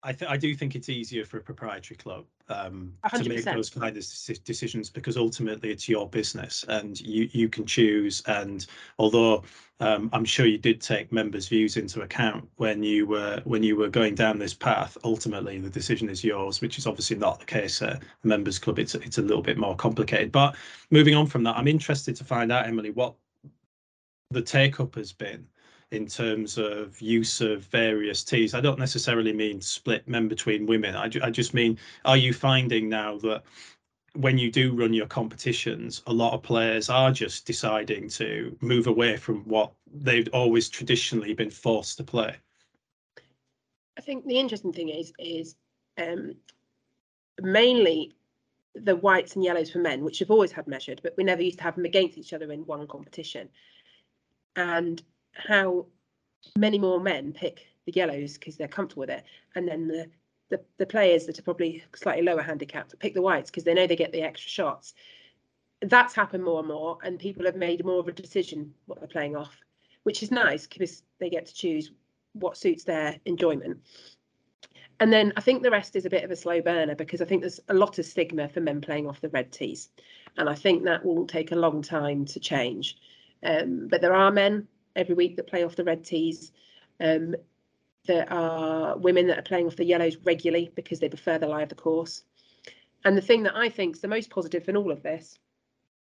I, 0.05 0.13
th- 0.13 0.29
I 0.29 0.37
do 0.37 0.53
think 0.53 0.75
it's 0.75 0.87
easier 0.87 1.25
for 1.25 1.37
a 1.37 1.41
proprietary 1.41 1.97
club 1.97 2.25
um, 2.47 2.93
to 3.11 3.27
make 3.27 3.43
those 3.43 3.71
kind 3.71 3.97
of 3.97 4.05
decisions 4.43 4.87
because 4.87 5.17
ultimately 5.17 5.71
it's 5.71 5.89
your 5.89 6.07
business 6.07 6.63
and 6.69 7.01
you 7.01 7.27
you 7.31 7.49
can 7.49 7.65
choose. 7.65 8.21
And 8.27 8.63
although 8.99 9.43
um, 9.79 10.11
I'm 10.13 10.23
sure 10.23 10.45
you 10.45 10.59
did 10.59 10.79
take 10.79 11.11
members' 11.11 11.47
views 11.47 11.75
into 11.75 12.01
account 12.01 12.47
when 12.57 12.83
you 12.83 13.07
were 13.07 13.41
when 13.45 13.63
you 13.63 13.75
were 13.75 13.89
going 13.89 14.13
down 14.13 14.37
this 14.37 14.53
path, 14.53 14.95
ultimately 15.03 15.57
the 15.57 15.71
decision 15.71 16.07
is 16.07 16.23
yours, 16.23 16.61
which 16.61 16.77
is 16.77 16.85
obviously 16.85 17.17
not 17.17 17.39
the 17.39 17.45
case 17.45 17.81
at 17.81 18.03
a 18.03 18.27
members' 18.27 18.59
club. 18.59 18.77
It's 18.77 18.93
it's 18.93 19.17
a 19.17 19.23
little 19.23 19.41
bit 19.41 19.57
more 19.57 19.75
complicated. 19.75 20.31
But 20.31 20.55
moving 20.91 21.15
on 21.15 21.25
from 21.25 21.41
that, 21.45 21.57
I'm 21.57 21.67
interested 21.67 22.15
to 22.17 22.23
find 22.23 22.51
out, 22.51 22.67
Emily, 22.67 22.91
what 22.91 23.15
the 24.29 24.43
take 24.43 24.79
up 24.79 24.93
has 24.95 25.11
been 25.11 25.47
in 25.91 26.07
terms 26.07 26.57
of 26.57 26.99
use 26.99 27.41
of 27.41 27.63
various 27.65 28.23
tees. 28.23 28.53
I 28.53 28.61
don't 28.61 28.79
necessarily 28.79 29.33
mean 29.33 29.61
split 29.61 30.07
men 30.07 30.27
between 30.27 30.65
women. 30.65 30.95
I, 30.95 31.07
ju- 31.07 31.21
I 31.23 31.29
just 31.29 31.53
mean, 31.53 31.77
are 32.05 32.17
you 32.17 32.33
finding 32.33 32.89
now 32.89 33.17
that 33.19 33.43
when 34.13 34.37
you 34.37 34.49
do 34.51 34.73
run 34.73 34.93
your 34.93 35.07
competitions, 35.07 36.01
a 36.07 36.13
lot 36.13 36.33
of 36.33 36.41
players 36.41 36.89
are 36.89 37.11
just 37.11 37.45
deciding 37.45 38.09
to 38.09 38.57
move 38.61 38.87
away 38.87 39.17
from 39.17 39.43
what 39.43 39.73
they've 39.93 40.29
always 40.33 40.69
traditionally 40.69 41.33
been 41.33 41.49
forced 41.49 41.97
to 41.97 42.03
play? 42.03 42.35
I 43.97 44.01
think 44.01 44.25
the 44.25 44.39
interesting 44.39 44.73
thing 44.73 44.89
is 44.89 45.13
is 45.19 45.55
um, 45.97 46.35
mainly 47.41 48.13
the 48.73 48.95
whites 48.95 49.35
and 49.35 49.43
yellows 49.43 49.71
for 49.71 49.79
men, 49.79 50.03
which 50.03 50.19
have 50.19 50.31
always 50.31 50.51
had 50.51 50.67
measured, 50.67 50.99
but 51.03 51.15
we 51.17 51.23
never 51.23 51.41
used 51.41 51.57
to 51.59 51.63
have 51.63 51.75
them 51.75 51.85
against 51.85 52.17
each 52.17 52.33
other 52.33 52.51
in 52.51 52.65
one 52.65 52.87
competition. 52.87 53.49
And 54.57 55.01
how 55.35 55.85
many 56.57 56.79
more 56.79 56.99
men 56.99 57.33
pick 57.33 57.65
the 57.85 57.91
yellows 57.91 58.33
because 58.33 58.55
they're 58.55 58.67
comfortable 58.67 59.01
with 59.01 59.09
it, 59.09 59.23
and 59.55 59.67
then 59.67 59.87
the, 59.87 60.09
the 60.49 60.61
the 60.77 60.85
players 60.85 61.25
that 61.25 61.39
are 61.39 61.43
probably 61.43 61.83
slightly 61.95 62.23
lower 62.23 62.41
handicapped 62.41 62.97
pick 62.99 63.13
the 63.13 63.21
whites 63.21 63.49
because 63.49 63.63
they 63.63 63.73
know 63.73 63.87
they 63.87 63.95
get 63.95 64.11
the 64.11 64.21
extra 64.21 64.49
shots. 64.49 64.93
That's 65.81 66.15
happened 66.15 66.43
more 66.43 66.59
and 66.59 66.67
more, 66.67 66.97
and 67.03 67.19
people 67.19 67.45
have 67.45 67.55
made 67.55 67.85
more 67.85 67.99
of 67.99 68.07
a 68.07 68.11
decision 68.11 68.73
what 68.85 68.99
they're 68.99 69.07
playing 69.07 69.35
off, 69.35 69.55
which 70.03 70.23
is 70.23 70.31
nice 70.31 70.65
because 70.65 71.03
they 71.19 71.29
get 71.29 71.45
to 71.45 71.53
choose 71.53 71.91
what 72.33 72.57
suits 72.57 72.83
their 72.83 73.17
enjoyment. 73.25 73.77
And 74.99 75.11
then 75.11 75.33
I 75.35 75.41
think 75.41 75.61
the 75.61 75.71
rest 75.71 75.95
is 75.95 76.05
a 76.05 76.09
bit 76.09 76.23
of 76.23 76.31
a 76.31 76.35
slow 76.35 76.61
burner 76.61 76.95
because 76.95 77.21
I 77.21 77.25
think 77.25 77.41
there's 77.41 77.59
a 77.67 77.73
lot 77.73 77.99
of 77.99 78.05
stigma 78.05 78.47
for 78.47 78.61
men 78.61 78.79
playing 78.79 79.07
off 79.07 79.19
the 79.21 79.29
red 79.29 79.51
tees. 79.51 79.89
And 80.37 80.49
I 80.49 80.55
think 80.55 80.83
that 80.83 81.03
will 81.03 81.27
take 81.27 81.51
a 81.51 81.55
long 81.55 81.81
time 81.81 82.25
to 82.25 82.39
change. 82.39 82.97
Um, 83.43 83.87
but 83.89 84.01
there 84.01 84.15
are 84.15 84.31
men 84.31 84.67
every 84.95 85.15
week 85.15 85.35
that 85.35 85.47
play 85.47 85.63
off 85.63 85.75
the 85.75 85.83
red 85.83 86.03
tees. 86.03 86.51
Um, 86.99 87.35
there 88.05 88.31
are 88.31 88.97
women 88.97 89.27
that 89.27 89.39
are 89.39 89.43
playing 89.43 89.67
off 89.67 89.75
the 89.75 89.85
yellows 89.85 90.17
regularly 90.17 90.71
because 90.75 90.99
they 90.99 91.09
prefer 91.09 91.37
the 91.37 91.47
lie 91.47 91.63
of 91.63 91.69
the 91.69 91.75
course. 91.75 92.23
And 93.03 93.17
the 93.17 93.21
thing 93.21 93.43
that 93.43 93.55
I 93.55 93.69
think 93.69 93.95
is 93.95 94.01
the 94.01 94.07
most 94.07 94.29
positive 94.29 94.67
in 94.69 94.77
all 94.77 94.91
of 94.91 95.03
this 95.03 95.39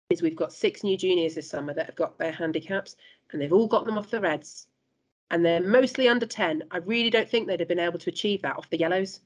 is 0.09 0.21
we've 0.21 0.35
got 0.35 0.53
six 0.53 0.83
new 0.83 0.97
juniors 0.97 1.35
this 1.35 1.49
summer 1.49 1.73
that 1.73 1.85
have 1.85 1.95
got 1.95 2.17
their 2.17 2.31
handicaps 2.31 2.95
and 3.31 3.41
they've 3.41 3.53
all 3.53 3.67
got 3.67 3.85
them 3.85 3.97
off 3.97 4.09
the 4.09 4.21
reds. 4.21 4.67
And 5.31 5.43
they're 5.43 5.61
mostly 5.61 6.07
under 6.07 6.25
10. 6.25 6.63
I 6.71 6.77
really 6.77 7.09
don't 7.09 7.29
think 7.29 7.47
they'd 7.47 7.59
have 7.59 7.69
been 7.69 7.79
able 7.79 7.99
to 7.99 8.09
achieve 8.09 8.41
that 8.43 8.57
off 8.57 8.69
the 8.69 8.77
yellows. 8.77 9.21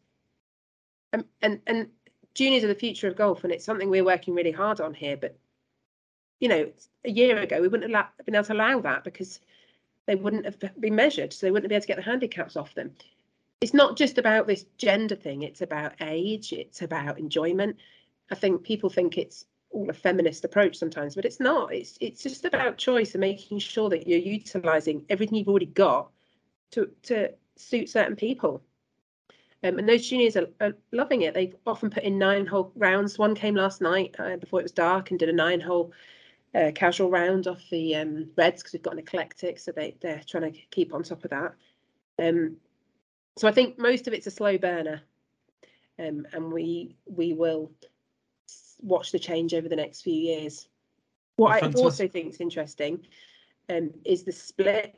Um, 1.14 1.26
and 1.42 1.62
and 1.68 1.90
juniors 2.34 2.64
are 2.64 2.68
the 2.68 2.76
future 2.76 3.08
of 3.08 3.16
golf, 3.16 3.44
and 3.44 3.52
it's 3.52 3.66
something 3.66 3.90
we're 3.90 4.06
working 4.06 4.36
really 4.36 4.52
hard 4.52 4.80
on 4.80 4.94
here. 4.94 5.18
But 5.18 5.38
you 6.40 6.50
know, 6.50 6.72
a 7.04 7.10
year 7.10 7.38
ago 7.40 7.62
we 7.62 7.68
wouldn't 7.68 7.94
have 7.94 8.08
been 8.26 8.36
able 8.36 8.46
to 8.46 8.54
allow 8.54 8.80
that 8.82 9.04
because 9.04 9.40
they 10.08 10.16
wouldn't 10.16 10.46
have 10.46 10.58
been 10.80 10.96
measured, 10.96 11.34
so 11.34 11.46
they 11.46 11.52
wouldn't 11.52 11.70
be 11.70 11.76
able 11.76 11.82
to 11.82 11.88
get 11.88 11.98
the 11.98 12.04
handicaps 12.04 12.56
off 12.56 12.74
them. 12.74 12.92
It's 13.62 13.74
not 13.74 13.98
just 13.98 14.18
about 14.18 14.48
this 14.48 14.66
gender 14.78 15.16
thing, 15.16 15.44
it's 15.44 15.62
about 15.62 15.94
age, 16.02 16.54
it's 16.54 16.82
about 16.82 17.20
enjoyment. 17.20 17.76
I 18.32 18.36
think 18.36 18.64
people 18.64 18.90
think 18.90 19.18
it's 19.18 19.46
all 19.72 19.90
a 19.90 19.94
feminist 19.94 20.46
approach 20.46 20.78
sometimes, 20.78 21.16
but 21.16 21.26
it's 21.26 21.40
not. 21.40 21.74
It's 21.74 21.98
it's 22.00 22.24
just 22.24 22.46
about 22.46 22.78
choice 22.78 23.14
and 23.14 23.22
making 23.22 23.60
sure 23.60 23.90
that 23.90 24.08
you're 24.08 24.20
utilizing 24.20 25.06
everything 25.10 25.38
you've 25.38 25.50
already 25.50 25.66
got 25.68 26.10
to 26.72 26.90
to 27.04 27.34
suit 27.56 27.90
certain 27.90 28.16
people. 28.16 28.64
Um, 29.64 29.80
and 29.80 29.90
those 29.90 30.08
juniors 30.08 30.38
are, 30.38 30.48
are, 30.62 30.74
loving 30.92 31.24
it. 31.24 31.34
They've 31.34 31.56
often 31.66 31.90
put 31.90 32.04
in 32.04 32.20
nine 32.20 32.46
hole 32.46 32.72
rounds. 32.76 33.18
One 33.18 33.34
came 33.34 33.56
last 33.56 33.82
night 33.82 34.16
uh, 34.20 34.38
before 34.38 34.60
it 34.60 34.64
was 34.64 34.72
dark 34.72 35.10
and 35.10 35.20
did 35.20 35.30
a 35.30 35.34
nine 35.34 35.60
hole 35.60 35.92
uh, 36.58 36.72
casual 36.74 37.10
round 37.10 37.48
off 37.48 37.62
the 37.70 37.96
um, 37.96 38.30
Reds 38.36 38.62
because 38.62 38.74
we've 38.74 38.82
got 38.82 38.94
an 38.94 39.00
eclectic, 39.00 39.60
so 39.60 39.72
they 39.72 39.96
they're 40.02 40.22
trying 40.26 40.52
to 40.52 40.60
keep 40.72 40.94
on 40.94 41.04
top 41.04 41.24
of 41.24 41.30
that. 41.30 41.54
Um, 42.20 42.58
so 43.38 43.48
I 43.48 43.52
think 43.52 43.78
most 43.78 44.08
of 44.08 44.14
it's 44.14 44.28
a 44.28 44.32
slow 44.32 44.58
burner, 44.58 45.02
um, 46.00 46.26
and 46.34 46.52
we 46.52 46.96
we 47.06 47.34
will 47.34 47.72
watch 48.82 49.12
the 49.12 49.20
change 49.20 49.54
over 49.54 49.70
the 49.70 49.76
next 49.76 50.02
few 50.02 50.14
years. 50.14 50.68
What 51.36 51.64
I 51.64 51.72
also 51.74 52.08
think 52.08 52.34
is 52.34 52.42
interesting 52.42 53.06
um, 53.70 53.92
is 54.04 54.24
the 54.24 54.32
split. 54.32 54.96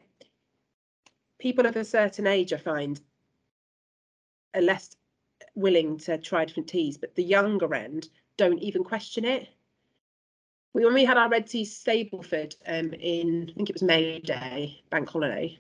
People 1.40 1.66
of 1.66 1.76
a 1.76 1.84
certain 1.84 2.28
age, 2.28 2.54
I 2.54 2.58
find, 2.58 3.00
are 4.54 4.62
less 4.62 4.96
willing 5.56 5.98
to 5.98 6.18
try 6.18 6.46
different 6.46 6.70
tees, 6.70 6.98
but 6.98 7.16
the 7.16 7.24
younger 7.24 7.74
end 7.74 8.10
don't 8.38 8.60
even 8.60 8.84
question 8.84 9.26
it 9.26 9.50
we, 10.74 10.86
when 10.86 10.94
we 10.94 11.06
had 11.06 11.18
our 11.18 11.30
Red 11.30 11.48
Tee 11.48 11.66
Stableford 11.66 12.56
um, 12.68 12.94
in, 12.94 13.50
I 13.50 13.54
think 13.54 13.70
it 13.70 13.76
was 13.76 13.84
May 13.84 14.20
Day, 14.20 14.82
bank 14.90 15.10
holiday, 15.10 15.58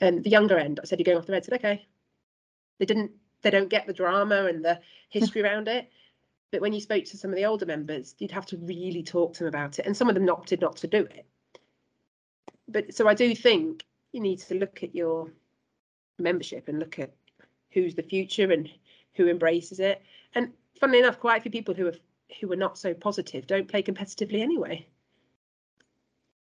and 0.00 0.22
the 0.22 0.30
younger 0.30 0.58
end, 0.58 0.80
I 0.82 0.86
said, 0.86 0.98
You're 0.98 1.04
going 1.04 1.18
off 1.18 1.26
the 1.26 1.32
red. 1.32 1.42
I 1.42 1.46
said, 1.46 1.54
Okay. 1.54 1.86
They 2.78 2.86
didn't, 2.86 3.10
they 3.42 3.50
don't 3.50 3.70
get 3.70 3.86
the 3.86 3.92
drama 3.92 4.44
and 4.46 4.64
the 4.64 4.80
history 5.08 5.42
around 5.42 5.66
it. 5.68 5.90
but 6.52 6.60
when 6.60 6.72
you 6.72 6.80
spoke 6.80 7.04
to 7.04 7.16
some 7.16 7.30
of 7.30 7.36
the 7.36 7.44
older 7.44 7.66
members, 7.66 8.14
you'd 8.18 8.30
have 8.30 8.46
to 8.46 8.56
really 8.58 9.02
talk 9.02 9.34
to 9.34 9.40
them 9.40 9.48
about 9.48 9.78
it, 9.78 9.86
and 9.86 9.96
some 9.96 10.08
of 10.08 10.14
them 10.14 10.28
opted 10.28 10.60
not 10.60 10.76
to 10.76 10.86
do 10.86 11.00
it. 11.00 11.26
But 12.68 12.94
so 12.94 13.08
I 13.08 13.14
do 13.14 13.34
think 13.34 13.84
you 14.12 14.20
need 14.20 14.38
to 14.40 14.54
look 14.54 14.82
at 14.82 14.94
your 14.94 15.30
membership 16.18 16.68
and 16.68 16.78
look 16.78 16.98
at 16.98 17.14
who's 17.70 17.94
the 17.94 18.02
future 18.02 18.50
and 18.50 18.68
who 19.14 19.28
embraces 19.28 19.80
it. 19.80 20.02
And 20.34 20.52
funnily 20.78 21.00
enough, 21.00 21.18
quite 21.18 21.38
a 21.38 21.42
few 21.42 21.50
people 21.50 21.74
who 21.74 21.86
are 21.86 21.94
who 22.40 22.52
are 22.52 22.56
not 22.56 22.78
so 22.78 22.94
positive 22.94 23.46
don't 23.46 23.68
play 23.68 23.82
competitively 23.82 24.40
anyway. 24.40 24.86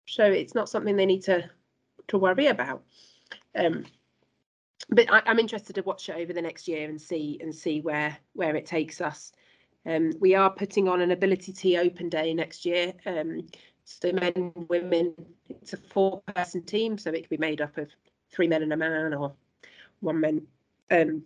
So 0.08 0.24
it's 0.24 0.56
not 0.56 0.70
something 0.70 0.96
they 0.96 1.06
need 1.06 1.24
to 1.24 1.50
to 2.08 2.18
worry 2.18 2.48
about. 2.48 2.84
Um, 3.56 3.86
but 4.90 5.12
I, 5.12 5.22
am 5.26 5.40
interested 5.40 5.76
to 5.76 5.84
watch 5.84 6.10
it 6.10 6.16
over 6.16 6.34
the 6.34 6.42
next 6.42 6.68
year 6.68 6.90
and 6.90 7.00
see 7.00 7.40
and 7.42 7.54
see 7.54 7.82
where 7.82 8.18
where 8.34 8.56
it 8.56 8.66
takes 8.66 9.02
us. 9.02 9.32
Um, 9.86 10.12
we 10.20 10.36
are 10.36 10.50
putting 10.50 10.88
on 10.88 11.02
an 11.02 11.12
Ability 11.12 11.54
T 11.54 11.78
Open 11.78 12.10
Day 12.10 12.34
next 12.34 12.66
year. 12.66 12.94
Um, 13.06 13.48
so 13.86 14.12
men, 14.12 14.54
women, 14.68 15.16
it's 15.50 15.74
a 15.74 15.78
four-person 15.78 16.64
team, 16.64 16.98
so 16.98 17.10
it 17.10 17.22
could 17.22 17.30
be 17.30 17.38
made 17.38 17.60
up 17.60 17.78
of 17.78 17.90
three 18.32 18.48
men 18.48 18.62
and 18.62 18.74
a 18.74 18.78
man, 18.78 19.16
or 19.16 19.34
one 20.00 20.20
man, 20.20 20.46
um, 20.92 21.24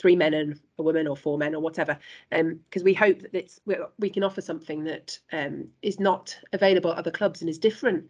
three 0.00 0.16
men 0.16 0.34
and 0.34 0.58
a 0.78 0.82
woman, 0.82 1.06
or 1.06 1.16
four 1.16 1.36
men, 1.36 1.54
or 1.54 1.60
whatever. 1.60 1.98
Because 2.30 2.82
um, 2.82 2.84
we 2.84 2.94
hope 2.94 3.20
that 3.20 3.34
it's 3.34 3.60
we 3.98 4.10
can 4.10 4.24
offer 4.24 4.40
something 4.40 4.84
that 4.84 5.18
um, 5.32 5.68
is 5.82 6.00
not 6.00 6.36
available 6.52 6.92
at 6.92 6.98
other 6.98 7.10
clubs 7.10 7.40
and 7.40 7.50
is 7.50 7.58
different. 7.58 8.08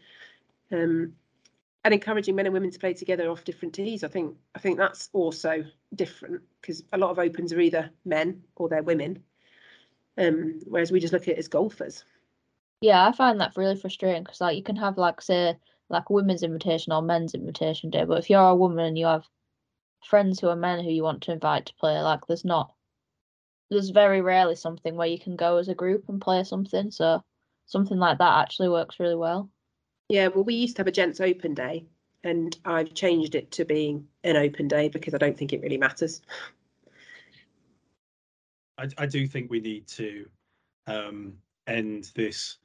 Um, 0.73 1.15
and 1.85 1.95
encouraging 1.95 2.35
men 2.35 2.47
and 2.47 2.53
women 2.53 2.71
to 2.71 2.79
play 2.79 2.93
together 2.93 3.31
off 3.31 3.45
different 3.45 3.75
tees. 3.75 4.05
I 4.05 4.09
think 4.09 4.37
I 4.55 4.59
think 4.59 4.79
that's 4.79 5.09
also 5.13 5.65
different 5.95 6.43
because 6.61 6.85
a 6.93 6.99
lot 6.99 7.11
of 7.11 7.19
opens 7.19 7.53
are 7.53 7.61
either 7.61 7.91
men 8.05 8.43
or 8.57 8.69
they're 8.69 8.83
women, 8.83 9.23
um, 10.19 10.61
whereas 10.67 10.93
we 10.93 11.01
just 11.01 11.13
look 11.13 11.23
at 11.23 11.29
it 11.29 11.39
as 11.39 11.49
golfers. 11.49 12.05
Yeah, 12.81 13.07
I 13.07 13.13
find 13.13 13.41
that 13.41 13.57
really 13.57 13.77
frustrating 13.77 14.23
because 14.23 14.41
like 14.41 14.57
you 14.57 14.63
can 14.63 14.77
have 14.77 14.99
like 14.99 15.21
say 15.21 15.57
like 15.89 16.09
a 16.09 16.13
women's 16.13 16.43
invitation 16.43 16.93
or 16.93 17.03
men's 17.03 17.35
invitation 17.35 17.91
day, 17.91 18.05
but 18.05 18.19
if 18.19 18.31
you're 18.31 18.41
a 18.41 18.55
woman 18.55 18.85
and 18.85 18.99
you 18.99 19.07
have 19.07 19.27
friends 20.05 20.41
who 20.41 20.49
are 20.49 20.57
men 20.57 20.83
who 20.83 20.91
you 20.91 21.03
want 21.03 21.23
to 21.23 21.33
invite 21.33 21.67
to 21.67 21.75
play, 21.75 22.01
like 22.01 22.27
there's 22.27 22.45
not 22.45 22.73
there's 23.71 23.91
very 23.91 24.21
rarely 24.21 24.57
something 24.57 24.97
where 24.97 25.07
you 25.07 25.19
can 25.19 25.37
go 25.37 25.57
as 25.57 25.69
a 25.69 25.75
group 25.75 26.09
and 26.09 26.21
play 26.21 26.43
something. 26.43 26.91
So 26.91 27.23
something 27.67 27.99
like 27.99 28.19
that 28.19 28.39
actually 28.43 28.69
works 28.69 28.99
really 28.99 29.15
well. 29.15 29.49
Yeah, 30.09 30.27
well, 30.27 30.45
we 30.45 30.55
used 30.55 30.77
to 30.77 30.81
have 30.81 30.89
a 30.89 30.93
gents 30.93 31.21
open 31.21 31.55
day, 31.55 31.87
and 32.25 32.57
I've 32.65 32.95
changed 32.95 33.37
it 33.37 33.53
to 33.53 33.65
being 33.65 34.09
an 34.25 34.37
open 34.37 34.67
day 34.67 34.89
because 34.89 35.15
I 35.15 35.19
don't 35.19 35.39
think 35.39 35.53
it 35.53 35.63
really 35.63 35.79
matters. 35.79 36.21
I, 38.77 38.89
I 38.99 39.07
do 39.07 39.27
think 39.29 39.51
we 39.51 39.61
need 39.61 39.87
to 39.89 40.29
um, 40.89 41.35
end 41.69 42.11
this, 42.17 42.59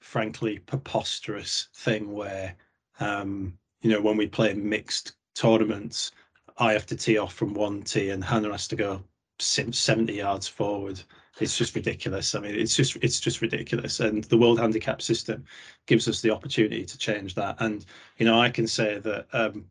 frankly, 0.00 0.60
preposterous 0.60 1.68
thing 1.74 2.12
where, 2.12 2.54
um, 3.00 3.58
you 3.80 3.90
know, 3.90 4.00
when 4.00 4.16
we 4.16 4.28
play 4.28 4.54
mixed 4.54 5.14
tournaments, 5.34 6.12
I 6.58 6.72
have 6.72 6.86
to 6.86 6.96
tee 6.96 7.18
off 7.18 7.34
from 7.34 7.54
one 7.54 7.82
tee 7.82 8.10
and 8.10 8.22
Hannah 8.22 8.52
has 8.52 8.68
to 8.68 8.76
go 8.76 9.02
70 9.38 10.12
yards 10.12 10.46
forward 10.46 11.02
it's 11.40 11.56
just 11.56 11.74
ridiculous. 11.74 12.34
I 12.34 12.40
mean, 12.40 12.54
it's 12.54 12.76
just 12.76 12.96
it's 12.96 13.20
just 13.20 13.40
ridiculous. 13.40 14.00
And 14.00 14.24
the 14.24 14.36
world 14.36 14.58
handicap 14.58 15.00
system 15.00 15.44
gives 15.86 16.08
us 16.08 16.20
the 16.20 16.30
opportunity 16.30 16.84
to 16.84 16.98
change 16.98 17.34
that. 17.36 17.56
And 17.60 17.84
you 18.18 18.26
know, 18.26 18.40
I 18.40 18.50
can 18.50 18.66
say 18.66 18.98
that 18.98 19.26
um, 19.32 19.64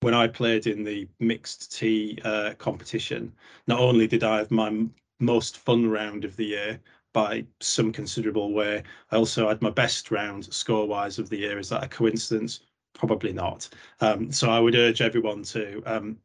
when 0.00 0.14
I 0.14 0.28
played 0.28 0.66
in 0.66 0.84
the 0.84 1.08
mixed 1.20 1.76
tee 1.76 2.18
uh, 2.24 2.54
competition, 2.58 3.32
not 3.66 3.80
only 3.80 4.06
did 4.06 4.22
I 4.22 4.38
have 4.38 4.50
my 4.50 4.86
most 5.20 5.58
fun 5.58 5.88
round 5.90 6.24
of 6.24 6.36
the 6.36 6.46
year 6.46 6.80
by 7.12 7.44
some 7.60 7.92
considerable 7.92 8.52
way, 8.52 8.82
I 9.10 9.16
also 9.16 9.48
had 9.48 9.62
my 9.62 9.70
best 9.70 10.10
round 10.10 10.52
score 10.52 10.86
wise 10.86 11.18
of 11.18 11.28
the 11.28 11.38
year. 11.38 11.58
Is 11.58 11.68
that 11.70 11.84
a 11.84 11.88
coincidence? 11.88 12.60
Probably 12.94 13.32
not. 13.32 13.68
Um, 14.00 14.32
so 14.32 14.50
I 14.50 14.60
would 14.60 14.74
urge 14.74 15.02
everyone 15.02 15.42
to 15.44 15.82
um, 15.84 16.18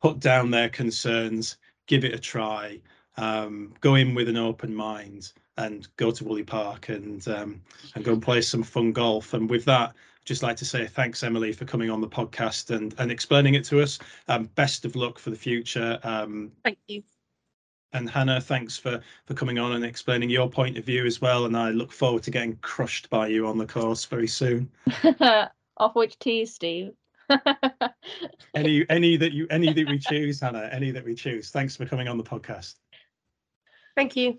put 0.00 0.20
down 0.20 0.50
their 0.50 0.68
concerns 0.68 1.56
give 1.86 2.04
it 2.04 2.14
a 2.14 2.18
try, 2.18 2.80
um, 3.16 3.74
go 3.80 3.94
in 3.94 4.14
with 4.14 4.28
an 4.28 4.36
open 4.36 4.74
mind, 4.74 5.32
and 5.58 5.86
go 5.96 6.10
to 6.10 6.24
Woolley 6.24 6.44
Park 6.44 6.88
and 6.88 7.26
um, 7.28 7.60
and 7.94 8.04
go 8.04 8.12
and 8.12 8.22
play 8.22 8.40
some 8.40 8.62
fun 8.62 8.92
golf. 8.92 9.34
And 9.34 9.50
with 9.50 9.64
that, 9.66 9.92
just 10.24 10.42
like 10.42 10.56
to 10.56 10.64
say 10.64 10.86
thanks, 10.86 11.22
Emily, 11.22 11.52
for 11.52 11.64
coming 11.64 11.90
on 11.90 12.00
the 12.00 12.08
podcast 12.08 12.74
and 12.74 12.94
and 12.98 13.10
explaining 13.10 13.54
it 13.54 13.64
to 13.66 13.82
us. 13.82 13.98
Um, 14.28 14.44
best 14.54 14.84
of 14.84 14.96
luck 14.96 15.18
for 15.18 15.30
the 15.30 15.36
future. 15.36 15.98
Um, 16.02 16.52
Thank 16.64 16.78
you. 16.86 17.02
And 17.94 18.08
Hannah, 18.08 18.40
thanks 18.40 18.76
for 18.76 19.00
for 19.26 19.34
coming 19.34 19.58
on 19.58 19.72
and 19.72 19.84
explaining 19.84 20.30
your 20.30 20.48
point 20.48 20.78
of 20.78 20.84
view 20.84 21.04
as 21.04 21.20
well. 21.20 21.44
And 21.44 21.56
I 21.56 21.70
look 21.70 21.92
forward 21.92 22.22
to 22.24 22.30
getting 22.30 22.56
crushed 22.56 23.10
by 23.10 23.26
you 23.28 23.46
on 23.46 23.58
the 23.58 23.66
course 23.66 24.04
very 24.04 24.28
soon. 24.28 24.70
Off 25.76 25.94
which 25.94 26.18
tee, 26.18 26.46
Steve? 26.46 26.92
any 28.54 28.86
any 28.88 29.16
that 29.16 29.32
you 29.32 29.46
any 29.50 29.72
that 29.72 29.88
we 29.88 29.98
choose, 29.98 30.40
Hannah, 30.40 30.68
any 30.72 30.90
that 30.90 31.04
we 31.04 31.14
choose. 31.14 31.50
Thanks 31.50 31.76
for 31.76 31.86
coming 31.86 32.08
on 32.08 32.16
the 32.16 32.24
podcast. 32.24 32.74
Thank 33.94 34.16
you. 34.16 34.38